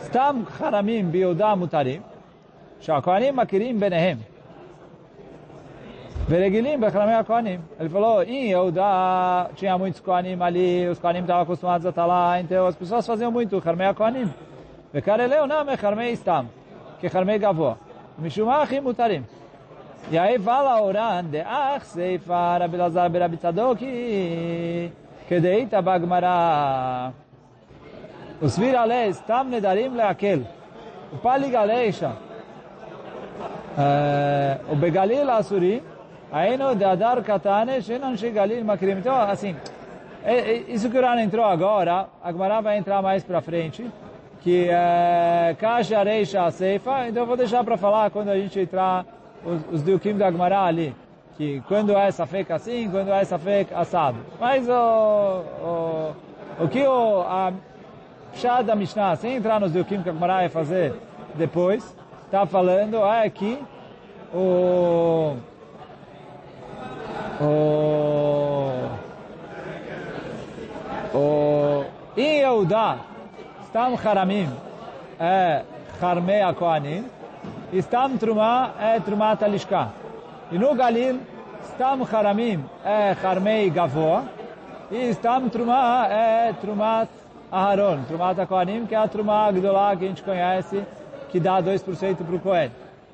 סתם 0.00 0.42
חרמים 0.46 1.12
ביהודה 1.12 1.54
מותרים, 1.54 2.02
שהכהנים 2.80 3.36
מכירים 3.36 3.80
ביניהם. 3.80 4.18
ורגילים 6.28 6.80
בחרמי 6.80 7.12
הכהנים. 7.12 7.60
אלפי 7.80 7.94
לא, 7.94 8.22
אי 8.22 8.32
יהודה 8.32 9.44
tinha 9.56 9.78
muitos 9.78 10.00
כהנים 10.04 10.42
עלי, 10.42 10.88
os 10.92 10.98
כהנים 10.98 11.24
estavam 11.24 11.42
acostumados 11.42 11.86
a 11.86 11.90
estar 11.90 12.06
lá, 12.06 12.40
então 12.40 12.66
as 12.66 12.76
pessoas 12.76 13.06
faziam 13.06 13.30
muito 13.30 13.60
חרמי 13.60 13.84
הכהנים. 13.84 14.28
וכאלה 14.94 15.26
לא, 15.26 15.42
אינם 15.42 15.66
מחרמי 15.72 16.16
סתם, 16.16 16.44
כחרמי 17.00 17.38
גבוה. 17.38 17.74
משום 18.22 18.48
מה 18.48 18.62
הכי 18.62 18.80
מותרים. 18.80 19.22
יעיפה 20.10 20.62
לאורן 20.62 21.26
דאח 21.30 21.84
סיפה 21.84 22.56
רבי 22.60 22.76
אלעזר 22.76 23.08
ברבי 23.08 23.36
צדוקי 23.36 24.88
כדאיתא 25.28 25.80
בגמרא 25.80 27.08
Os 28.42 28.58
viralés, 28.58 29.20
tam 29.20 29.44
nedarim 29.44 30.00
aquel, 30.00 30.40
O 31.12 31.18
paligaleixa, 31.18 32.12
O 34.68 34.76
begalil 34.76 35.30
asuri. 35.30 35.82
Aino 36.32 36.74
de 36.74 36.84
adar 36.84 37.22
katane, 37.22 37.82
shenan 37.82 38.16
shegalil 38.16 38.64
makrim. 38.64 38.92
Então, 38.92 39.14
assim, 39.14 39.54
isso 40.66 40.88
que 40.88 40.96
o 40.96 40.98
Urano 40.98 41.20
entrou 41.20 41.44
agora, 41.44 42.06
a 42.24 42.32
Gemara 42.32 42.62
vai 42.62 42.78
entrar 42.78 43.02
mais 43.02 43.22
para 43.22 43.42
frente, 43.42 43.90
que 44.40 44.66
é 44.70 45.54
Kasha 45.58 46.02
Reisha 46.02 46.50
Seifa, 46.50 47.06
então 47.06 47.24
eu 47.24 47.26
vou 47.26 47.36
deixar 47.36 47.62
para 47.62 47.76
falar 47.76 48.10
quando 48.10 48.30
a 48.30 48.36
gente 48.38 48.58
entrar 48.58 49.04
os, 49.44 49.60
os 49.74 49.84
Diukim 49.84 50.16
da 50.16 50.30
Gemara 50.30 50.62
ali, 50.62 50.96
que 51.36 51.62
quando 51.68 51.92
é 51.92 52.06
essa 52.08 52.24
feca 52.24 52.54
assim, 52.54 52.88
quando 52.90 53.12
é 53.12 53.20
essa 53.20 53.38
feca 53.38 53.78
assado. 53.78 54.16
Mas 54.40 54.66
o, 54.68 54.72
o, 54.72 56.64
o 56.64 56.68
que 56.68 56.82
o, 56.82 57.20
a, 57.22 57.52
Shad 58.34 58.66
da 58.66 58.74
Mishnah, 58.74 59.16
sem 59.16 59.36
entrar 59.36 59.60
nos 59.60 59.72
Dukim 59.72 60.02
que 60.02 60.08
a 60.08 60.12
Gemara 60.12 60.34
vai 60.34 60.48
fazer 60.48 60.94
depois, 61.34 61.94
está 62.26 62.46
falando 62.46 63.04
é 63.04 63.28
que 63.30 63.58
o 64.34 65.36
o, 67.40 68.88
o 71.14 71.84
em 72.16 72.38
Yehuda, 72.40 72.98
Stam 73.66 73.94
Haramim 73.96 74.48
é 75.18 75.62
Harmei 76.00 76.40
Kohanim, 76.54 77.04
e 77.72 77.78
Stam 77.78 78.18
Truma 78.18 78.72
é 78.78 79.00
Trumat 79.00 79.42
Alishka. 79.42 79.88
E 80.50 80.58
no 80.58 80.74
Galil, 80.74 81.20
Stam 81.64 82.06
Haramim 82.10 82.64
é 82.84 83.16
Harmei 83.22 83.70
Gavoa, 83.70 84.24
e 84.90 85.10
Stam 85.14 85.48
Truma 85.48 86.06
é 86.06 86.52
Trumat 86.60 87.08
Aharon, 87.52 88.04
Trumat 88.08 88.46
Kohanim, 88.46 88.86
que 88.86 88.94
é 88.94 88.98
a 88.98 89.06
Truma 89.06 89.52
Gdolá 89.52 89.94
que 89.94 90.06
a 90.06 90.08
gente 90.08 90.22
conhece, 90.22 90.82
que 91.28 91.38
dá 91.38 91.62
2% 91.62 92.16
para 92.16 92.34
o 92.34 92.40
Kohen. 92.40 92.72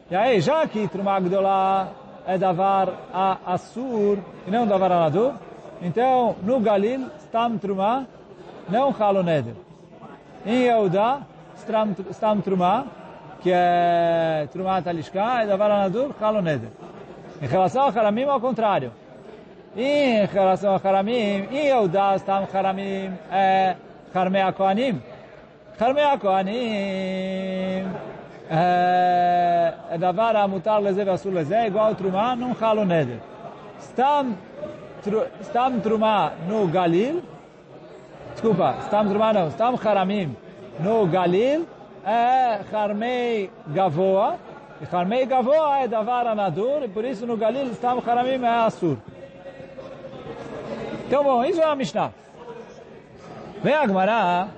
E 0.09 0.15
aí, 0.15 0.41
já 0.41 0.65
que 0.69 0.87
Truma 0.87 1.19
Gdolá 1.19 1.89
é 2.25 2.39
davar 2.39 2.89
a 3.13 3.37
Assur 3.45 4.19
e 4.47 4.51
não 4.51 4.65
davar 4.65 4.93
a 4.93 5.01
Nadur. 5.01 5.35
Então, 5.83 6.37
no 6.45 6.61
Galil, 6.61 7.11
Stam 7.19 7.59
Truma, 7.59 8.07
não 8.69 8.95
Halo 8.97 9.25
Neder. 9.25 9.55
Em 10.47 10.67
Yehuda, 10.67 11.23
Stam 11.57 12.41
Truma, 12.41 12.87
que 13.41 13.51
é 13.53 14.47
Truma 14.53 14.81
Talishka, 14.81 15.43
é 15.43 15.47
davar 15.47 15.71
a 15.73 15.79
Nadur, 15.79 16.15
Halo 16.21 16.41
Neder. 16.41 16.71
Em 17.43 17.47
relação 17.47 17.83
ao 17.83 17.89
Haramim, 17.89 18.23
ao 18.25 18.41
contrário. 18.41 18.93
Em 19.77 20.25
relação 20.27 20.75
ao 20.75 20.81
Haramim, 20.83 21.49
em 21.51 21.67
Yehuda, 21.67 22.17
Stam 22.19 22.47
Haramim, 22.53 23.13
é 23.33 23.75
Harmei 24.15 24.53
Kohanim. 24.53 25.03
Harmei 25.79 26.19
Kohanim, 26.19 27.87
é 28.51 29.99
davar 29.99 30.37
a 30.37 30.49
mutar 30.49 30.81
leze 30.81 31.05
vasul 31.05 31.33
leze, 31.33 31.55
igual 31.67 31.95
trumá 31.95 32.35
num 32.35 32.55
halo 32.61 32.85
neder. 32.85 33.21
Stam, 33.81 34.37
stam 35.43 35.81
trumá 35.81 36.33
no 36.49 36.67
Galil, 36.67 37.23
desculpa, 38.33 38.77
stam 38.87 39.09
trumá 39.09 39.33
não, 39.33 39.51
stam 39.51 39.77
haramim 39.77 40.37
no 40.81 41.07
Galil, 41.07 41.67
é 42.05 42.61
harmei 42.73 43.51
gavoa, 43.69 44.37
e 44.81 44.97
harmei 44.97 45.27
gavoa 45.27 45.79
é 45.81 45.89
davar 45.89 46.35
nadur, 46.35 46.83
e 46.85 46.89
por 46.89 47.05
isso 47.05 47.27
no 47.27 47.37
Galil 47.37 47.73
stam 47.75 48.03
haramim 48.05 48.43
é 48.45 48.67
assur. 48.67 48.97
Então, 51.07 51.23
bom, 51.25 51.45
isso 51.45 51.61
é 51.61 51.65
a 51.65 51.75
Mishnah. 51.75 52.13
Vem 53.63 53.75
a 53.75 53.87
Gemara 53.87 54.49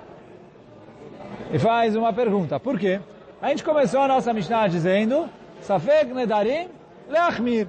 e 1.50 1.58
faz 1.58 1.96
uma 1.96 2.12
pergunta. 2.12 2.60
Por 2.60 2.78
quê? 2.78 3.00
A 3.40 3.48
gente 3.48 3.64
começou 3.64 4.00
a 4.00 4.08
nossa 4.08 4.32
Mishnah 4.32 4.68
dizendo 4.68 5.28
Safek 5.62 6.12
Nedarim 6.12 6.68
Leachmir. 7.08 7.68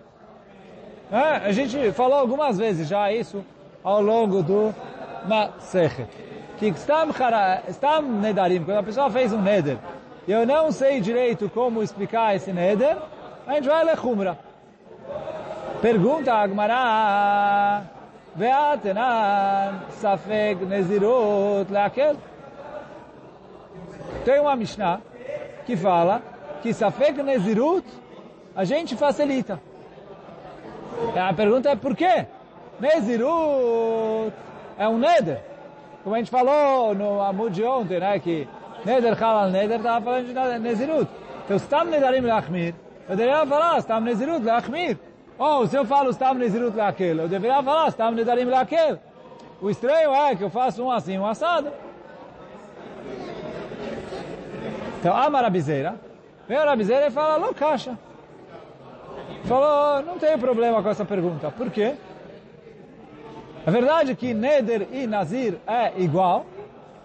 É, 1.10 1.48
a 1.48 1.52
gente 1.52 1.92
falou 1.94 2.20
algumas 2.20 2.58
vezes 2.58 2.88
já 2.88 3.12
isso 3.12 3.46
ao 3.82 4.02
longo 4.02 4.44
do 4.44 4.74
Masechet. 5.26 6.08
Que 6.58 6.68
Stam, 6.68 8.02
Nedarim, 8.22 8.64
quando 8.64 8.78
a 8.78 8.84
pessoa 8.84 9.10
fez 9.10 9.32
um 9.32 9.42
Neder, 9.42 9.78
e 10.28 10.32
eu 10.32 10.46
não 10.46 10.72
sei 10.72 11.00
direito 11.00 11.50
como 11.50 11.82
explicar 11.82 12.36
esse 12.36 12.52
Neder, 12.52 12.98
a 13.48 13.54
gente 13.54 13.68
vai 13.68 13.84
ler 13.84 13.98
Humra. 14.00 14.38
Pergunta 15.82 16.34
a 16.34 16.42
Agmará, 16.42 17.84
Ve'atenan 18.36 19.82
safek 20.02 20.62
nezirut 20.66 21.70
leakel. 21.70 22.16
Tem 24.24 24.40
uma 24.40 24.56
Mishnah 24.56 25.02
que 25.66 25.76
fala 25.76 26.22
que 26.62 26.74
safek 26.74 27.22
nezirut 27.22 27.86
a 28.56 28.64
gente 28.64 28.96
facilita. 28.96 29.60
A 31.16 31.34
pergunta 31.34 31.70
é 31.70 31.76
por 31.76 31.96
quê? 31.96 32.26
Nezirut 32.80 34.34
é 34.78 34.88
um 34.88 34.98
neder. 34.98 35.42
Como 36.04 36.16
a 36.16 36.20
gente 36.20 36.32
falou 36.32 36.96
no 36.96 37.22
Amud 37.22 37.54
de 37.54 37.64
ontem, 37.64 38.00
né? 38.00 38.18
Que 38.20 38.48
neder 38.86 39.14
halal 39.14 39.50
neder 39.50 39.78
estava 39.78 40.04
falando 40.04 40.28
de 40.28 40.60
nezirut. 40.60 41.10
Então, 41.46 41.60
stam 41.60 41.86
nedarim 41.86 42.22
leachmir. 42.22 42.74
Eu 43.10 43.16
deveria 43.16 43.46
falar 43.46 43.82
stam 43.82 44.00
nezirut 44.00 44.44
leachmir. 44.44 44.98
Ou 45.42 45.66
se 45.66 45.76
eu 45.76 45.84
falo 45.84 46.12
stam 46.12 46.36
nezirut 46.36 46.78
leakel, 46.78 47.18
eu 47.18 47.28
deveria 47.28 47.64
falar 47.64 47.88
stam 47.88 48.12
nedarim 48.12 48.46
leakel. 48.46 49.00
O 49.60 49.72
estranho 49.72 50.14
é 50.14 50.36
que 50.36 50.44
eu 50.44 50.52
faço 50.52 50.84
um 50.84 50.92
assim, 50.92 51.18
um 51.18 51.26
assado. 51.26 51.72
Então, 55.00 55.18
ama 55.18 55.40
a 55.40 55.42
rabizeira. 55.42 55.96
Vem 56.48 56.58
a 56.60 56.64
rabizeira 56.64 57.08
e 57.08 57.10
fala, 57.10 57.40
não. 57.40 57.56
Falou, 59.46 60.04
não 60.04 60.20
tem 60.20 60.38
problema 60.38 60.84
com 60.84 60.90
essa 60.90 61.06
pergunta. 61.06 61.50
Por 61.50 61.72
quê? 61.72 61.96
A 63.66 63.72
verdade 63.72 64.12
é 64.12 64.16
que 64.16 64.36
Neder 64.36 64.90
e 64.92 65.08
Nazir 65.08 65.58
é 65.66 65.92
igual. 65.98 66.46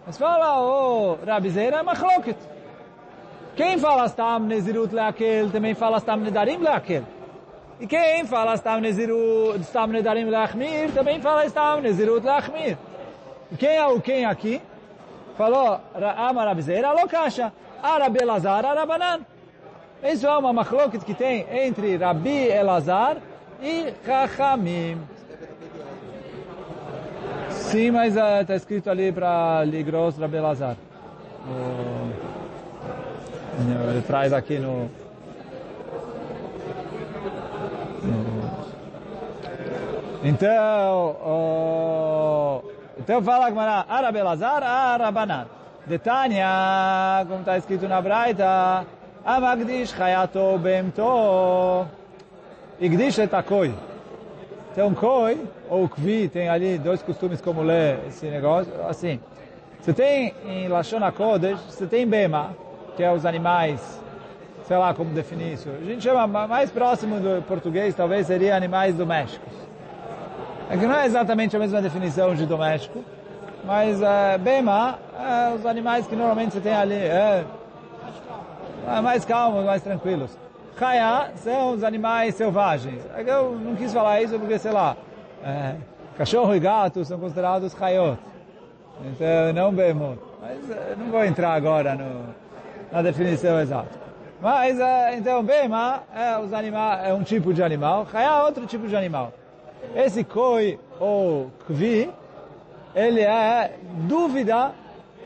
Mas 0.07 0.19
fala, 0.19 0.61
o 0.61 1.13
oh, 1.23 1.25
Rabizeira 1.25 1.79
é 1.79 1.83
machloket. 1.83 2.37
Quem 3.57 3.79
fala 3.79 4.07
Stam 4.09 4.41
Nezirut 4.41 4.95
Leakel 4.95 5.51
também 5.51 5.75
fala 5.75 5.97
Stam 6.01 6.19
Nedarim 6.19 6.59
Leakel. 6.59 7.16
E 7.79 7.87
quem 7.87 8.25
fala 8.25 8.57
Stam 8.57 8.81
Nezirut, 8.81 9.63
Stam 9.65 9.89
Nedarim 9.89 10.25
Leachmir 10.25 10.93
também 10.93 11.21
fala 11.21 11.47
Stam 11.47 11.81
Nezirut 11.83 12.25
Leachmir. 12.25 12.79
E 13.53 13.57
quem 13.57 13.77
é 13.77 13.87
o 13.87 14.01
quem 14.01 14.25
aqui? 14.25 14.63
Falou, 15.37 15.79
Ama 16.17 16.45
Rabizeira, 16.45 16.93
Lokasha. 16.93 17.53
Arabe 17.83 18.23
Elazar, 18.23 18.65
Arabanan. 18.65 19.21
Isso 20.03 20.27
é 20.27 20.37
uma 20.37 20.53
machloket 20.53 21.05
que 21.05 21.15
tem 21.15 21.47
entre 21.51 21.97
Rabi 21.97 22.49
Elazar 22.49 23.19
e 23.61 23.93
Chachamim. 24.05 24.99
Sim, 27.51 27.91
mas 27.91 28.17
está 28.17 28.53
uh, 28.53 28.57
escrito 28.57 28.89
ali 28.89 29.13
para 29.13 29.65
Ligros 29.65 30.19
Rabi 30.19 30.37
Elazar. 30.37 30.77
Ele 33.91 34.03
traz 34.03 34.33
aqui 34.33 34.59
no 34.59 34.91
então, 40.25 41.17
oh, 41.25 42.63
então 42.99 43.23
fala 43.23 43.51
Gmará, 43.51 43.85
Arabe 43.89 44.23
Lazar, 44.23 44.63
Arabanan. 44.63 45.47
Detania, 45.87 47.25
como 47.29 47.41
está 47.41 47.57
escrito 47.57 47.87
na 47.87 48.03
Braita, 48.03 48.85
Amagdish 49.25 49.95
Hayato 50.01 50.59
Bemto. 50.59 51.87
Igdish 52.81 53.19
et 53.19 53.33
Akoi. 53.33 53.73
Então, 54.73 54.93
Koi, 54.93 55.41
ou 55.71 55.89
Kvi, 55.89 56.29
tem 56.29 56.51
ali 56.51 56.77
dois 56.77 57.01
costumes 57.03 57.41
como 57.41 57.63
ler 57.63 58.01
esse 58.09 58.27
negócio, 58.27 58.71
assim. 58.87 59.19
Você 59.81 59.95
tem 59.95 60.35
em 60.45 60.69
Lashon 60.69 61.03
HaKodesh, 61.03 61.59
você 61.71 61.87
tem 61.87 62.07
Bema, 62.07 62.55
que 62.95 63.03
é 63.03 63.11
os 63.11 63.25
animais, 63.25 63.81
sei 64.67 64.77
lá 64.77 64.93
como 64.93 65.11
definir 65.11 65.55
isso. 65.55 65.69
A 65.71 65.85
gente 65.85 66.03
chama 66.03 66.27
mais 66.27 66.71
próximo 66.71 67.21
do 67.21 67.43
português, 67.43 67.95
talvez 67.95 68.27
seria 68.27 68.57
animais 68.57 68.95
domésticos. 68.97 69.53
É 70.69 70.77
que 70.77 70.85
não 70.85 70.97
é 70.97 71.07
exatamente 71.07 71.55
a 71.55 71.59
mesma 71.59 71.81
definição 71.81 72.35
de 72.35 72.45
doméstico, 72.45 73.05
mas 73.65 74.03
é, 74.03 74.37
Bema 74.39 74.99
é 75.19 75.55
os 75.55 75.65
animais 75.65 76.07
que 76.07 76.17
normalmente 76.17 76.55
você 76.55 76.61
tem 76.61 76.75
ali, 76.75 76.95
é, 76.95 77.45
é 78.89 79.01
mais 79.01 79.25
calmos, 79.25 79.65
mais 79.65 79.83
tranquilos. 79.83 80.37
Chaya 80.77 81.31
são 81.37 81.73
os 81.73 81.85
animais 81.85 82.35
selvagens. 82.35 83.01
É 83.15 83.23
eu 83.23 83.53
não 83.53 83.77
quis 83.77 83.93
falar 83.93 84.21
isso 84.21 84.39
porque, 84.39 84.59
sei 84.59 84.73
lá, 84.73 84.97
é, 85.45 85.77
cachorro 86.19 86.55
e 86.55 86.61
gato 86.61 87.05
são 87.05 87.19
considerados 87.19 87.73
chayot. 87.73 88.19
Então, 89.05 89.53
não 89.55 89.73
bemot. 89.73 90.19
Mas 90.43 90.71
é, 90.71 90.97
não 90.99 91.07
vou 91.07 91.25
entrar 91.25 91.53
agora 91.53 91.95
no, 91.95 92.35
na 92.91 93.03
definição 93.03 93.61
exata. 93.61 94.06
Mas, 94.41 94.79
é, 94.79 95.17
então, 95.17 95.43
bema 95.43 96.03
é, 96.15 96.39
os 96.39 96.53
animais, 96.53 97.07
é 97.07 97.15
um 97.15 97.23
tipo 97.23 97.55
de 97.55 97.63
animal, 97.63 98.07
chaya 98.11 98.27
é 98.27 98.43
outro 98.45 98.67
tipo 98.67 98.87
de 98.87 98.95
animal. 98.95 99.33
Esse 99.95 100.25
koi 100.25 100.79
ou 101.01 101.51
kvi, 101.67 102.11
ele 102.95 103.21
é 103.21 103.77
dúvida 104.09 104.73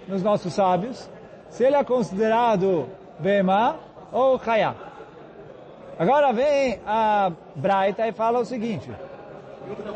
nos 0.07 0.23
nossos 0.23 0.53
sábios 0.53 1.11
se 1.49 1.65
ele 1.65 1.77
é 1.77 1.85
considerado 1.85 2.89
bema 3.19 3.77
ou 4.13 4.39
chaya. 4.39 4.75
Agora 5.99 6.33
vem 6.33 6.81
a 6.87 7.31
Braita 7.55 8.07
e 8.07 8.13
fala 8.13 8.39
o 8.39 8.45
seguinte. 8.45 8.91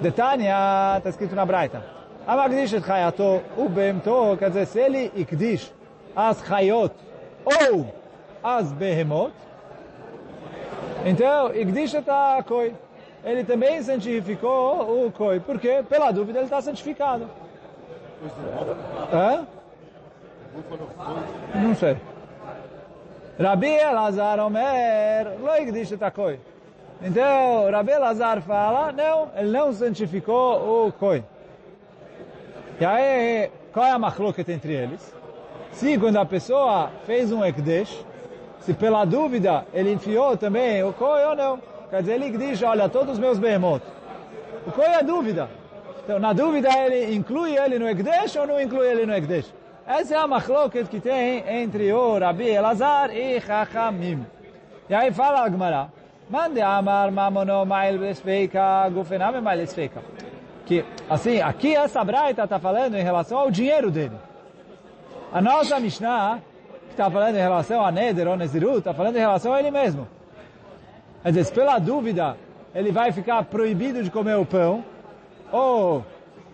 Detania, 0.01 0.99
está 0.99 1.09
escrito 1.11 1.35
na 1.35 1.47
Braita. 1.47 1.83
Amagdish 2.27 2.73
et 2.75 2.85
chayato 2.85 3.43
ubemto, 3.57 4.37
quer 4.39 4.49
dizer, 4.49 4.67
se 4.67 4.79
ele 4.81 5.13
ikdish 5.15 5.73
as 6.17 6.43
chayot 6.43 6.95
ou 7.45 7.87
as 8.45 8.71
behemot, 8.73 9.33
então, 11.05 11.55
ikdish 11.55 11.95
et 11.95 12.09
a 12.09 12.43
koi. 12.43 12.75
Ele 13.23 13.45
também 13.45 13.83
santificou 13.83 15.07
o 15.07 15.13
koi. 15.13 15.39
Por 15.39 15.59
quê? 15.59 15.85
Pela 15.87 16.11
dúvida 16.11 16.39
ele 16.39 16.47
está 16.47 16.63
santificado. 16.63 17.29
Hã? 19.13 19.47
Não 21.55 21.75
sei. 21.75 21.97
Rabi 23.39 23.69
Elazar 23.69 24.39
Omer, 24.41 25.39
lo 25.41 25.57
igdish 25.57 25.93
koi. 26.15 26.41
Então, 27.03 27.71
Rabi 27.71 27.93
Elazar 27.93 28.41
fala, 28.41 28.93
não, 28.93 29.29
ele 29.37 29.51
não 29.51 29.73
santificou 29.73 30.87
o 30.87 30.93
koi. 30.93 31.23
E 32.81 32.85
aí, 32.85 33.51
qual 33.73 33.85
é 33.85 33.91
a 33.91 33.99
machloket 33.99 34.49
entre 34.51 34.73
eles? 34.73 35.15
Se 35.73 35.99
quando 35.99 36.17
a 36.17 36.25
pessoa 36.25 36.91
fez 37.05 37.31
um 37.31 37.45
ekdesh, 37.45 38.05
se 38.65 38.73
pela 38.75 39.05
dúvida 39.05 39.67
ele 39.73 39.93
enfiou 39.93 40.37
também 40.37 40.83
o 40.83 40.93
koi 40.93 41.25
ou 41.25 41.37
não. 41.37 41.59
Quer 41.91 42.01
dizer, 42.01 42.15
ele 42.15 42.37
diz, 42.37 42.63
olha, 42.63 42.89
todos 42.89 43.15
os 43.15 43.19
meus 43.19 43.39
behemot. 43.39 43.83
O 44.67 44.73
koi 44.73 44.87
é 44.87 45.03
dúvida. 45.03 45.49
Então, 46.03 46.19
na 46.19 46.33
dúvida, 46.33 46.69
ele 46.79 47.15
inclui 47.15 47.57
ele 47.57 47.79
no 47.79 47.89
ekdesh 47.89 48.37
ou 48.37 48.47
não 48.47 48.61
inclui 48.61 48.87
ele 48.87 49.07
no 49.07 49.15
ekdesh? 49.15 49.53
Essa 49.87 50.15
é 50.15 50.19
a 50.19 50.27
machloket 50.27 50.89
que 50.89 51.01
tem 51.01 51.45
entre 51.47 51.93
o 51.93 52.19
Rabi 52.19 52.49
Elazar 52.49 53.15
e 53.15 53.41
Chachamim. 53.41 54.27
E 54.89 54.95
aí 54.95 55.13
fala 55.13 55.43
a 55.43 55.51
Gemara, 55.51 55.89
Mande 56.29 56.63
amar 56.63 57.11
mamono 57.11 57.67
mail 57.67 58.03
esfeika, 58.07 58.89
gufename 58.89 59.41
mail 59.43 59.61
esfeika. 59.63 60.03
Que, 60.65 60.83
assim, 61.09 61.41
aqui 61.41 61.77
essa 61.77 62.03
braita 62.03 62.45
está 62.45 62.59
falando 62.59 62.95
em 62.95 63.03
relação 63.03 63.39
ao 63.39 63.51
dinheiro 63.51 63.91
dele. 63.91 64.17
A 65.31 65.43
nossa 65.43 65.79
Mishnah, 65.79 66.41
está 66.95 67.11
falando 67.11 67.37
em 67.37 67.41
relação 67.41 67.85
a 67.85 67.91
Neder 67.91 68.27
ou 68.29 68.37
Nezirut, 68.37 68.79
está 68.79 68.95
falando 68.95 69.17
em 69.17 69.21
relação 69.21 69.53
a 69.53 69.59
ele 69.59 69.71
mesmo. 69.71 70.07
Quer 71.23 71.33
dizer, 71.33 71.53
pela 71.53 71.79
dúvida, 71.79 72.37
ele 72.75 72.93
vai 72.93 73.13
ficar 73.13 73.43
proibido 73.45 74.03
de 74.03 74.11
comer 74.11 74.37
o 74.37 74.47
pão, 74.47 74.85
ou, 75.53 76.05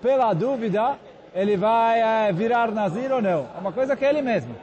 pela 0.03 0.33
dúvida, 0.33 0.97
ele 1.35 1.57
vai 1.57 2.01
é, 2.01 2.33
virar 2.33 2.71
Nazir 2.71 3.13
ou 3.13 3.23
não. 3.23 3.47
É 3.57 3.61
uma 3.61 3.73
coisa 3.73 3.97
que 3.97 4.05
é 4.05 4.09
ele 4.09 4.23
mesmo. 4.23 4.55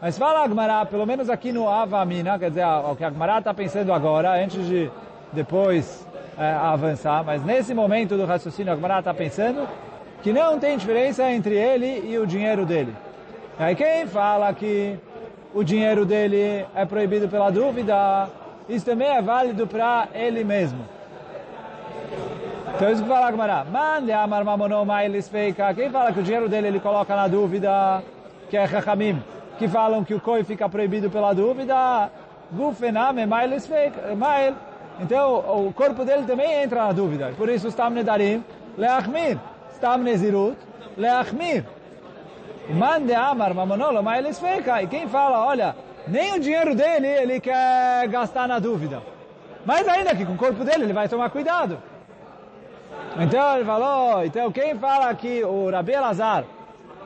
Mas 0.00 0.18
fala 0.18 0.44
Agmará, 0.44 0.84
pelo 0.84 1.06
menos 1.06 1.30
aqui 1.30 1.52
no 1.52 1.68
Avamina, 1.68 2.38
quer 2.38 2.50
dizer, 2.50 2.66
o 2.66 2.94
que 2.94 3.04
Agmará 3.04 3.38
está 3.38 3.54
pensando 3.54 3.92
agora, 3.92 4.42
antes 4.42 4.66
de 4.66 4.90
depois 5.32 6.06
é, 6.38 6.52
avançar, 6.52 7.24
mas 7.24 7.42
nesse 7.44 7.72
momento 7.72 8.16
do 8.16 8.24
raciocínio, 8.24 8.72
Agmará 8.72 8.98
está 8.98 9.14
pensando 9.14 9.66
que 10.22 10.32
não 10.32 10.58
tem 10.58 10.76
diferença 10.76 11.30
entre 11.30 11.54
ele 11.54 12.10
e 12.10 12.18
o 12.18 12.26
dinheiro 12.26 12.66
dele. 12.66 12.94
Aí 13.58 13.74
quem 13.74 14.06
fala 14.06 14.52
que 14.52 14.98
o 15.54 15.64
dinheiro 15.64 16.04
dele 16.04 16.66
é 16.74 16.84
proibido 16.84 17.28
pela 17.28 17.50
dúvida, 17.50 18.28
isso 18.68 18.84
também 18.84 19.08
é 19.08 19.22
válido 19.22 19.66
para 19.66 20.08
ele 20.14 20.44
mesmo. 20.44 20.78
Então 22.74 22.90
isso 22.90 23.02
que 23.02 23.08
fala 23.08 23.28
Agmará. 23.28 23.64
Mande 23.64 24.12
amar 24.12 24.44
mamonou 24.44 24.84
mailis 24.84 25.28
feika. 25.28 25.72
Quem 25.72 25.90
fala 25.90 26.12
que 26.12 26.20
o 26.20 26.22
dinheiro 26.22 26.48
dele 26.48 26.68
ele 26.68 26.80
coloca 26.80 27.16
na 27.16 27.26
dúvida, 27.26 28.02
que 28.50 28.56
é 28.56 28.66
Chachamim, 28.66 29.22
que 29.58 29.66
falam 29.66 30.04
que 30.04 30.12
o 30.12 30.20
koi 30.20 30.44
fica 30.44 30.68
proibido 30.68 31.08
pela 31.08 31.32
dúvida, 31.32 32.10
gufename 32.52 33.24
mailis 33.24 33.66
feika. 33.66 34.14
Mail. 34.14 34.54
Então 35.00 35.66
o 35.66 35.72
corpo 35.72 36.04
dele 36.04 36.24
também 36.26 36.62
entra 36.62 36.86
na 36.86 36.92
dúvida. 36.92 37.32
Por 37.36 37.48
isso 37.48 37.70
Stam 37.70 37.90
Nedarim, 37.90 38.44
Leachmir. 38.76 39.38
Stam 39.74 39.98
Nezirut, 39.98 40.56
Leachmir. 40.96 41.64
Mande 42.68 43.14
amar 43.14 43.54
mamonolo 43.54 44.02
mailis 44.02 44.38
feika. 44.38 44.82
E 44.82 44.86
quem 44.86 45.08
fala, 45.08 45.44
olha, 45.44 45.76
nem 46.08 46.34
o 46.34 46.40
dinheiro 46.40 46.74
dele 46.74 47.06
ele 47.06 47.40
quer 47.40 48.08
gastar 48.08 48.48
na 48.48 48.58
dúvida. 48.58 49.02
Mas 49.64 49.86
ainda 49.86 50.14
que 50.14 50.24
com 50.24 50.32
o 50.32 50.36
corpo 50.36 50.64
dele 50.64 50.84
ele 50.84 50.92
vai 50.92 51.08
tomar 51.08 51.30
cuidado. 51.30 51.78
Então 53.18 53.56
ele 53.56 53.64
falou, 53.64 54.24
então 54.24 54.50
quem 54.52 54.74
fala 54.76 55.14
que 55.14 55.42
o 55.44 55.70
Rabi 55.70 55.92
Elazar, 55.92 56.44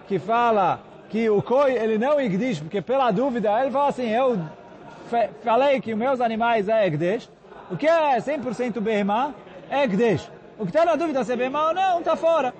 que 0.08 0.18
fala 0.18 0.80
que 1.08 1.28
o 1.28 1.42
coi 1.42 1.72
ele 1.72 1.98
não 1.98 2.20
igdish, 2.20 2.60
porque 2.60 2.80
pela 2.80 3.10
dúvida, 3.10 3.60
ele 3.60 3.70
fala 3.70 3.88
assim, 3.88 4.08
eu 4.08 4.38
falei 5.42 5.80
que 5.80 5.94
meus 5.94 6.20
animais 6.20 6.68
é 6.68 6.86
igdish, 6.86 7.30
o 7.70 7.76
que 7.76 7.86
é 7.86 8.18
100% 8.18 8.80
behemá 8.80 9.32
é 9.70 9.84
igdish. 9.84 10.30
O 10.58 10.64
que 10.64 10.70
está 10.70 10.84
na 10.84 10.96
dúvida 10.96 11.24
se 11.24 11.32
é 11.32 11.36
behemá 11.36 11.68
ou 11.68 11.74
não, 11.74 11.98
está 12.00 12.16
fora. 12.16 12.52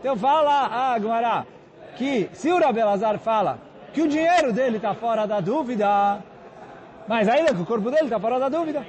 Então 0.00 0.16
fala 0.16 0.50
a 0.50 0.94
Agmará 0.94 1.44
que 1.96 2.30
se 2.32 2.50
o 2.50 2.58
Rabi 2.58 2.80
Elazar 2.80 3.18
fala 3.18 3.58
que 3.92 4.02
o 4.02 4.08
dinheiro 4.08 4.52
dele 4.52 4.76
está 4.76 4.94
fora 4.94 5.26
da 5.26 5.40
dúvida, 5.40 6.18
mas 7.06 7.28
ainda 7.28 7.54
que 7.54 7.62
o 7.62 7.66
corpo 7.66 7.90
dele 7.90 8.04
está 8.04 8.18
fora 8.18 8.38
da 8.38 8.48
dúvida. 8.48 8.84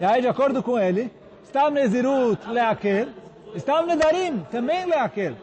E 0.00 0.04
aí, 0.04 0.20
de 0.20 0.28
acordo 0.28 0.62
com 0.62 0.78
ele, 0.78 1.10
Stam 1.46 1.70
Nezirut 1.70 2.46
Leakel, 2.48 3.08
Stam 3.56 3.86
Nedarim 3.86 4.44
também 4.50 4.84
Leakel. 4.84 5.34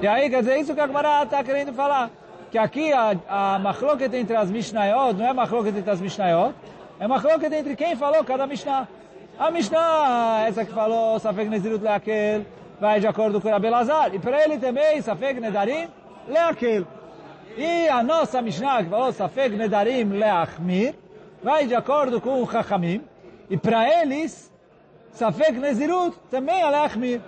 E 0.00 0.06
aí, 0.06 0.30
quer 0.30 0.40
dizer, 0.40 0.58
isso 0.58 0.74
que 0.74 0.80
a 0.80 0.86
Gemara 0.86 1.24
está 1.24 1.42
querendo 1.42 1.72
falar. 1.72 2.10
Que 2.50 2.58
aqui 2.58 2.92
a, 2.92 3.16
a 3.28 3.58
machloket 3.58 4.14
entre 4.14 4.36
as 4.36 4.50
Mishnayot, 4.50 5.14
não 5.14 5.26
é 5.26 5.32
machloket 5.32 5.76
entre 5.76 5.90
as 5.90 6.00
Mishnayot, 6.00 6.54
é 6.98 7.06
machloket 7.08 7.52
entre 7.52 7.74
quem 7.74 7.96
falou 7.96 8.24
cada 8.24 8.46
Mishnah. 8.46 8.88
A 9.38 9.50
Mishnah, 9.50 10.44
essa 10.46 10.64
que 10.64 10.72
falou, 10.72 11.18
Safek 11.18 11.50
Nezirut 11.50 11.84
Leakel, 11.84 12.46
vai 12.80 13.00
de 13.00 13.06
acordo 13.06 13.40
com 13.40 13.54
a 13.54 13.58
Belazar. 13.58 14.14
E 14.14 14.18
para 14.18 14.44
ele 14.44 14.58
também, 14.58 15.00
Safek 15.02 15.40
Nedarim 15.40 15.88
Leakel. 16.28 16.86
E 17.56 17.88
a 17.88 18.02
nossa 18.02 18.42
Mishnah, 18.42 18.84
que 18.84 18.90
falou 18.90 19.12
Safek 19.12 19.56
Nedarim 19.56 20.04
Leachmir, 20.04 20.94
vai 21.42 21.66
de 21.66 21.74
acordo 21.74 22.20
com 22.20 22.42
o 22.42 22.50
Chachamim. 22.50 23.02
E 23.48 23.56
para 23.56 24.02
eles, 24.02 24.52
Safek 25.12 25.52
Nezirut 25.52 26.16
também 26.30 26.60
é 26.60 26.68
Leachmir. 26.68 27.20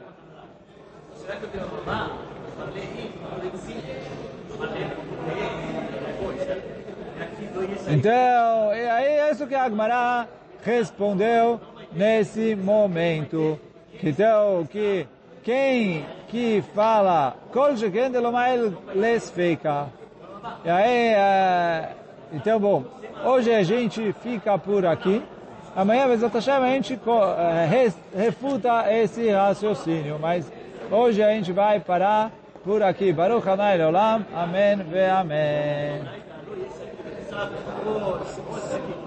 Será 1.15 1.37
que 1.37 1.45
eu 1.45 1.49
tenho 1.51 1.65
então, 7.89 8.75
e 8.75 8.89
aí 8.89 9.07
é 9.07 9.31
isso 9.31 9.47
que 9.47 9.55
a 9.55 9.65
Agmará 9.65 10.27
respondeu 10.63 11.61
nesse 11.93 12.55
momento. 12.55 13.59
Então, 14.03 14.67
que 14.71 15.07
quem 15.49 16.05
que 16.29 16.63
fala 16.75 17.35
Kol 17.55 17.71
Les 18.95 19.31
Feika. 19.31 19.87
E 20.63 20.69
aí, 20.69 21.15
é, 21.15 21.89
então, 22.35 22.61
bom, 22.61 22.85
hoje 23.25 23.51
a 23.55 23.63
gente 23.63 24.13
fica 24.23 24.59
por 24.59 24.85
aqui. 24.85 25.23
Amanhã, 25.75 26.07
Hashem, 26.07 26.53
a 26.53 26.69
gente 26.69 27.01
refuta 28.15 28.93
esse 28.93 29.31
raciocínio, 29.31 30.19
mas 30.21 30.53
hoje 30.91 31.23
a 31.23 31.31
gente 31.31 31.51
vai 31.51 31.81
parar 31.81 32.31
por 32.63 32.83
aqui. 32.83 33.11
Baruch 33.11 33.49
Hanai 33.49 33.83
Olam. 33.83 34.27
Amém 34.35 34.77
ve 34.77 35.07
Amém. 35.07 36.03